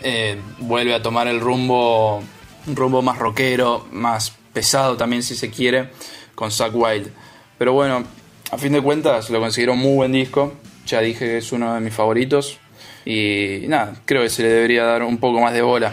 vuelve 0.59 0.95
a 0.95 1.01
tomar 1.01 1.27
el 1.27 1.41
rumbo, 1.41 2.23
un 2.67 2.77
rumbo 2.77 3.03
más 3.03 3.19
rockero, 3.19 3.87
más 3.93 4.35
pesado 4.53 4.97
también 4.97 5.23
si 5.23 5.35
se 5.35 5.51
quiere, 5.51 5.91
con 6.35 6.51
Zack 6.51 6.75
Wild. 6.75 7.11
Pero 7.59 7.73
bueno, 7.73 8.05
a 8.51 8.59
fin 8.59 8.73
de 8.73 8.83
cuentas 8.83 9.31
lo 9.31 9.41
considero 9.41 9.73
un 9.73 9.81
muy 9.81 9.95
buen 9.95 10.13
disco, 10.13 10.55
ya 10.87 11.01
dije 11.01 11.27
que 11.27 11.39
es 11.39 11.53
uno 11.53 11.75
de 11.75 11.81
mis 11.81 11.95
favoritos 11.95 12.59
y 13.05 13.65
nada, 13.69 13.95
creo 14.05 14.23
que 14.23 14.31
se 14.31 14.43
le 14.43 14.49
debería 14.49 14.85
dar 14.85 15.03
un 15.03 15.19
poco 15.19 15.41
más 15.41 15.53
de 15.53 15.63
bola. 15.63 15.93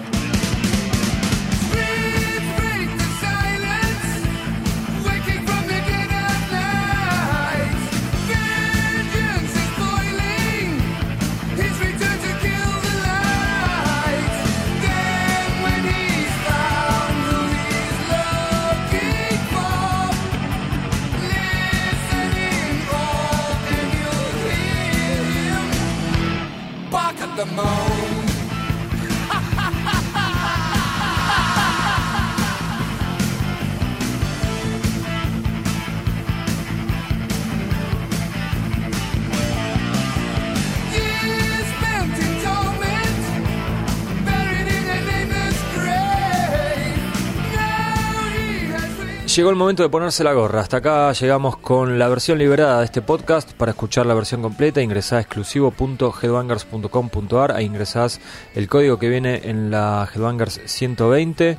Llegó 49.36 49.50
el 49.50 49.56
momento 49.56 49.82
de 49.82 49.88
ponerse 49.88 50.26
la 50.26 50.34
gorra. 50.34 50.60
Hasta 50.60 50.76
acá 50.78 51.14
llegamos 51.14 51.56
con 51.56 51.98
la 51.98 52.10
versión 52.10 52.38
liberada 52.38 52.80
de 52.80 52.86
este 52.86 53.02
podcast. 53.02 53.54
Para 53.54 53.72
escuchar 53.72 54.06
la 54.06 54.14
versión 54.14 54.42
completa, 54.42 54.82
ingresá 54.82 55.16
a 55.16 55.22
exclusivo.headbangers.com.ar. 55.22 57.54
Ahí 57.54 57.64
ingresás 57.64 58.20
el 58.56 58.68
código 58.68 59.00
que 59.00 59.08
viene 59.08 59.44
en 59.46 59.72
la 59.72 60.06
Headbangers 60.14 60.60
120, 60.66 61.58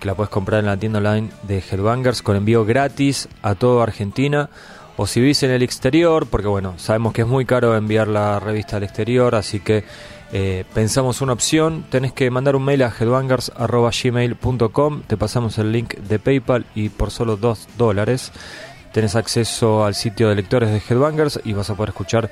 que 0.00 0.06
la 0.06 0.14
puedes 0.14 0.28
comprar 0.28 0.60
en 0.60 0.66
la 0.66 0.76
tienda 0.76 0.98
online 0.98 1.30
de 1.44 1.60
Headbangers 1.60 2.20
con 2.20 2.36
envío 2.36 2.66
gratis 2.66 3.26
a 3.40 3.54
toda 3.54 3.84
Argentina. 3.84 4.50
O 4.98 5.06
si 5.06 5.20
vivís 5.20 5.42
en 5.44 5.50
el 5.50 5.62
exterior, 5.62 6.26
porque 6.26 6.48
bueno, 6.48 6.74
sabemos 6.76 7.14
que 7.14 7.22
es 7.22 7.26
muy 7.26 7.46
caro 7.46 7.74
enviar 7.74 8.06
la 8.06 8.38
revista 8.38 8.76
al 8.76 8.82
exterior, 8.82 9.34
así 9.34 9.60
que 9.60 9.84
eh, 10.32 10.64
pensamos 10.74 11.20
una 11.20 11.32
opción, 11.32 11.84
tenés 11.90 12.12
que 12.12 12.30
mandar 12.30 12.56
un 12.56 12.64
mail 12.64 12.82
a 12.82 12.92
headbangers.gmail.com, 12.98 15.02
te 15.06 15.16
pasamos 15.16 15.58
el 15.58 15.72
link 15.72 15.94
de 15.94 16.18
PayPal 16.18 16.66
y 16.74 16.88
por 16.88 17.10
solo 17.10 17.36
2 17.36 17.68
dólares 17.76 18.32
tenés 18.92 19.16
acceso 19.16 19.84
al 19.84 19.94
sitio 19.94 20.28
de 20.28 20.36
lectores 20.36 20.70
de 20.70 20.80
Headbangers 20.88 21.40
y 21.44 21.52
vas 21.52 21.68
a 21.68 21.74
poder 21.74 21.90
escuchar 21.90 22.30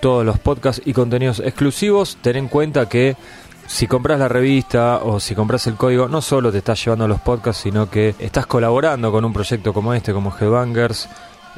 todos 0.00 0.24
los 0.24 0.38
podcasts 0.38 0.80
y 0.84 0.94
contenidos 0.94 1.40
exclusivos. 1.40 2.16
Ten 2.22 2.36
en 2.36 2.48
cuenta 2.48 2.88
que 2.88 3.16
si 3.66 3.86
compras 3.86 4.18
la 4.18 4.28
revista 4.28 5.00
o 5.02 5.20
si 5.20 5.34
compras 5.34 5.66
el 5.66 5.74
código, 5.74 6.08
no 6.08 6.22
solo 6.22 6.50
te 6.50 6.58
estás 6.58 6.82
llevando 6.82 7.06
los 7.06 7.20
podcasts, 7.20 7.62
sino 7.62 7.90
que 7.90 8.14
estás 8.18 8.46
colaborando 8.46 9.12
con 9.12 9.22
un 9.24 9.34
proyecto 9.34 9.74
como 9.74 9.92
este, 9.92 10.14
como 10.14 10.34
Headbangers. 10.34 11.08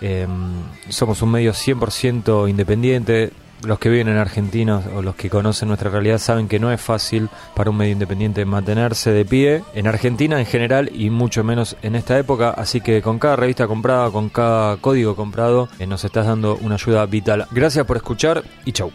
Em, 0.00 0.62
somos 0.88 1.22
un 1.22 1.30
medio 1.30 1.52
100% 1.52 2.48
independiente 2.48 3.32
los 3.64 3.78
que 3.78 3.88
viven 3.88 4.08
en 4.08 4.16
Argentina 4.16 4.82
o 4.94 5.02
los 5.02 5.14
que 5.14 5.30
conocen 5.30 5.68
nuestra 5.68 5.90
realidad 5.90 6.18
saben 6.18 6.48
que 6.48 6.58
no 6.58 6.72
es 6.72 6.80
fácil 6.80 7.28
para 7.54 7.70
un 7.70 7.76
medio 7.76 7.92
independiente 7.92 8.44
mantenerse 8.44 9.10
de 9.12 9.24
pie 9.24 9.62
en 9.74 9.86
Argentina 9.86 10.38
en 10.38 10.46
general 10.46 10.90
y 10.94 11.10
mucho 11.10 11.44
menos 11.44 11.76
en 11.82 11.94
esta 11.94 12.18
época. 12.18 12.50
Así 12.50 12.80
que 12.80 13.02
con 13.02 13.18
cada 13.18 13.36
revista 13.36 13.66
comprada, 13.66 14.10
con 14.10 14.28
cada 14.28 14.76
código 14.78 15.16
comprado, 15.16 15.68
eh, 15.78 15.86
nos 15.86 16.04
estás 16.04 16.26
dando 16.26 16.56
una 16.62 16.76
ayuda 16.76 17.06
vital. 17.06 17.46
Gracias 17.50 17.84
por 17.86 17.96
escuchar 17.96 18.42
y 18.64 18.72
chau. 18.72 18.90